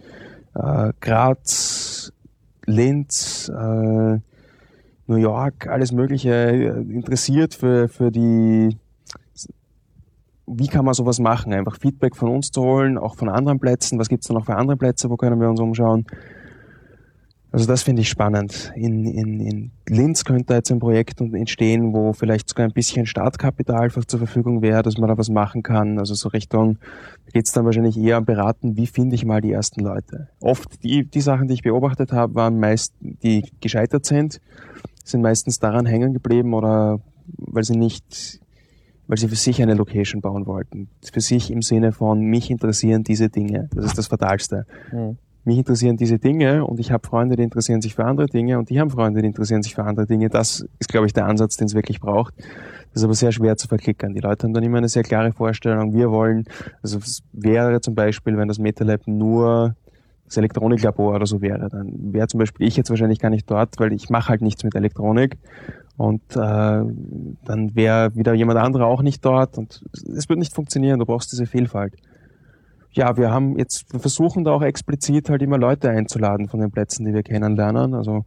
[0.55, 2.11] äh, Graz,
[2.67, 4.19] Linz, äh,
[5.07, 8.77] New York, alles Mögliche äh, interessiert für, für die
[10.47, 11.53] wie kann man sowas machen?
[11.53, 13.99] Einfach Feedback von uns zu holen, auch von anderen Plätzen.
[13.99, 15.09] Was gibt's da noch für andere Plätze?
[15.09, 16.05] Wo können wir uns umschauen?
[17.57, 18.71] Also das finde ich spannend.
[18.75, 23.89] In, in, in Linz könnte jetzt ein Projekt entstehen, wo vielleicht sogar ein bisschen Startkapital
[23.89, 25.97] zur Verfügung wäre, dass man da was machen kann.
[25.97, 26.77] Also so Richtung,
[27.25, 30.27] da geht's dann wahrscheinlich eher am Beraten, wie finde ich mal die ersten Leute.
[30.39, 34.39] Oft die, die Sachen, die ich beobachtet habe, waren meist, die gescheitert sind,
[35.03, 36.99] sind meistens daran hängen geblieben oder
[37.37, 38.39] weil sie nicht
[39.07, 40.89] weil sie für sich eine Location bauen wollten.
[41.11, 43.69] Für sich im Sinne von, mich interessieren diese Dinge.
[43.73, 44.67] Das ist das Fatalste.
[44.91, 45.17] Mhm.
[45.47, 48.69] Mich interessieren diese Dinge und ich habe Freunde, die interessieren sich für andere Dinge und
[48.69, 50.27] die haben Freunde, die interessieren sich für andere Dinge.
[50.27, 52.33] Das ist, glaube ich, der Ansatz, den es wirklich braucht.
[52.37, 54.13] Das ist aber sehr schwer zu verklickern.
[54.13, 55.93] Die Leute haben dann immer eine sehr klare Vorstellung.
[55.93, 56.43] Wir wollen,
[56.83, 59.73] also es wäre zum Beispiel, wenn das MetaLab nur
[60.25, 63.79] das Elektroniklabor oder so wäre, dann wäre zum Beispiel ich jetzt wahrscheinlich gar nicht dort,
[63.79, 65.37] weil ich mache halt nichts mit Elektronik
[65.95, 69.81] und äh, dann wäre wieder jemand anderer auch nicht dort und
[70.13, 71.93] es wird nicht funktionieren, du brauchst diese Vielfalt.
[72.97, 76.71] Ja, wir haben jetzt, wir versuchen da auch explizit halt immer Leute einzuladen von den
[76.71, 77.93] Plätzen, die wir kennenlernen.
[77.93, 78.25] Also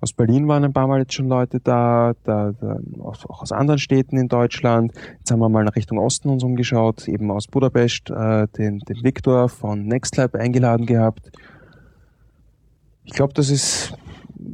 [0.00, 3.80] aus Berlin waren ein paar Mal jetzt schon Leute da, da, da auch, aus anderen
[3.80, 4.92] Städten in Deutschland.
[5.18, 9.02] Jetzt haben wir mal nach Richtung Osten uns umgeschaut, eben aus Budapest, äh, den, den
[9.02, 11.32] Viktor von NextLab eingeladen gehabt.
[13.02, 13.94] Ich glaube, das ist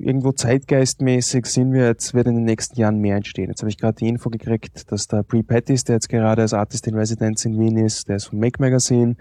[0.01, 3.51] irgendwo zeitgeistmäßig sind wir jetzt, wird in den nächsten Jahren mehr entstehen.
[3.51, 6.55] Jetzt habe ich gerade die Info gekriegt, dass der Pre Pattis, der jetzt gerade als
[6.55, 9.17] Artist in Residence in Wien ist, der ist vom Make Magazine,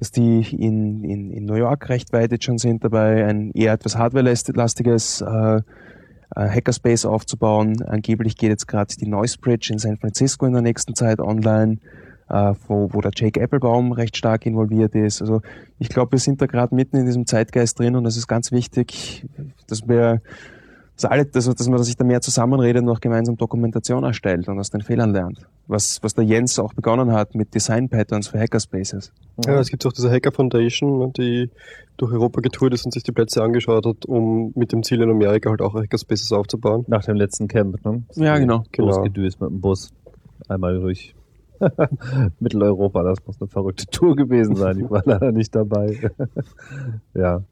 [0.00, 3.74] dass die in, in, in New York recht weit jetzt schon sind dabei, ein eher
[3.74, 5.60] etwas hardware-lastiges äh, äh,
[6.34, 7.82] Hackerspace aufzubauen.
[7.82, 11.78] Angeblich geht jetzt gerade die Noise Bridge in San Francisco in der nächsten Zeit online,
[12.30, 15.20] äh, wo, wo der Jake Applebaum recht stark involviert ist.
[15.20, 15.42] Also
[15.78, 18.52] ich glaube, wir sind da gerade mitten in diesem Zeitgeist drin und es ist ganz
[18.52, 19.26] wichtig,
[19.66, 20.22] dass wir
[21.00, 24.58] dass, alle, dass, dass man sich da mehr zusammenredet und auch gemeinsam Dokumentation erstellt und
[24.58, 25.46] aus den Fehlern lernt.
[25.66, 29.12] Was, was der Jens auch begonnen hat mit Design Patterns für Hackerspaces.
[29.46, 31.50] Ja, es gibt auch diese Hacker Foundation, ne, die
[31.96, 35.10] durch Europa getourt ist und sich die Plätze angeschaut hat, um mit dem Ziel in
[35.10, 36.84] Amerika halt auch Hackerspaces aufzubauen.
[36.88, 38.02] Nach dem letzten Camp, ne?
[38.16, 38.64] Ja, genau.
[38.72, 38.88] Genau.
[38.88, 39.90] Losgedüst mit dem Bus.
[40.48, 41.14] Einmal durch
[42.40, 43.02] Mitteleuropa.
[43.02, 44.80] Das muss eine verrückte Tour gewesen sein.
[44.80, 46.10] Ich war leider nicht dabei.
[47.14, 47.42] ja.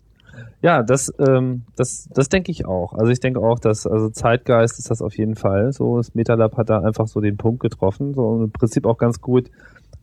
[0.61, 2.93] Ja, das, ähm, das, das denke ich auch.
[2.95, 5.73] Also ich denke auch, dass, also Zeitgeist ist das auf jeden Fall.
[5.73, 8.15] So, das MetaLab hat da einfach so den Punkt getroffen.
[8.15, 9.51] So im Prinzip auch ganz gut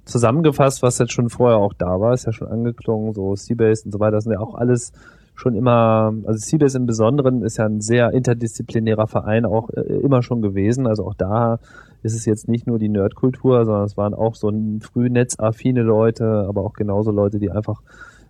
[0.06, 3.92] zusammengefasst, was jetzt schon vorher auch da war, ist ja schon angeklungen, so Seabase und
[3.92, 4.94] so weiter, das sind ja auch alles
[5.34, 10.24] schon immer, also Seabase im Besonderen ist ja ein sehr interdisziplinärer Verein auch äh, immer
[10.24, 10.88] schon gewesen.
[10.88, 11.60] Also auch da
[12.04, 16.46] ist es jetzt nicht nur die Nerdkultur, sondern es waren auch so früh netzaffine Leute,
[16.48, 17.82] aber auch genauso Leute, die einfach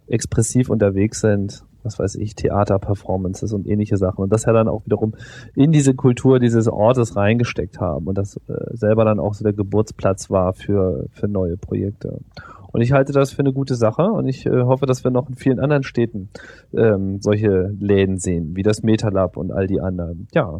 [0.07, 4.23] expressiv unterwegs sind, was weiß ich, Theaterperformances und ähnliche Sachen.
[4.23, 5.13] Und das ja dann auch wiederum
[5.55, 9.53] in diese Kultur dieses Ortes reingesteckt haben und das äh, selber dann auch so der
[9.53, 12.19] Geburtsplatz war für, für neue Projekte.
[12.71, 15.29] Und ich halte das für eine gute Sache und ich äh, hoffe, dass wir noch
[15.29, 16.29] in vielen anderen Städten
[16.73, 20.27] ähm, solche Läden sehen, wie das MetaLab und all die anderen.
[20.33, 20.59] Ja,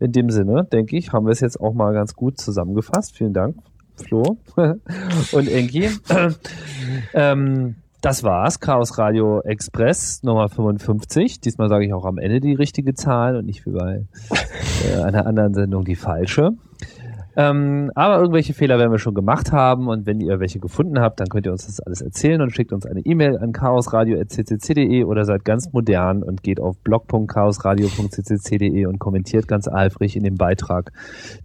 [0.00, 3.16] in dem Sinne, denke ich, haben wir es jetzt auch mal ganz gut zusammengefasst.
[3.16, 3.58] Vielen Dank,
[3.94, 4.38] Flo
[5.32, 5.90] und Enki.
[7.14, 11.40] ähm, das war's, Chaos Radio Express Nummer 55.
[11.40, 14.06] Diesmal sage ich auch am Ende die richtige Zahl und nicht wie bei
[14.84, 16.50] äh, einer anderen Sendung die falsche.
[17.36, 21.20] Ähm, aber irgendwelche Fehler werden wir schon gemacht haben und wenn ihr welche gefunden habt,
[21.20, 25.24] dann könnt ihr uns das alles erzählen und schickt uns eine E-Mail an chaosradio.ccc.de oder
[25.24, 30.90] seid ganz modern und geht auf blog.chaosradio.ccc.de und kommentiert ganz eifrig in dem Beitrag,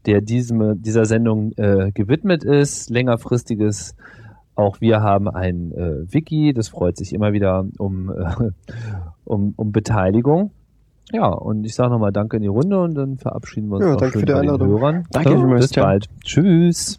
[0.07, 2.89] der diesem, dieser Sendung äh, gewidmet ist.
[2.89, 3.95] Längerfristiges
[4.57, 8.51] auch wir haben ein äh, Wiki, das freut sich immer wieder um, äh,
[9.25, 10.51] um, um Beteiligung.
[11.11, 13.93] Ja, und ich sage nochmal Danke in die Runde und dann verabschieden wir uns Ja,
[13.93, 14.69] auch danke schön für die bei den Einladung.
[14.69, 15.07] Hörern.
[15.11, 16.05] Danke vielmals, Bis bald.
[16.23, 16.97] Tschüss.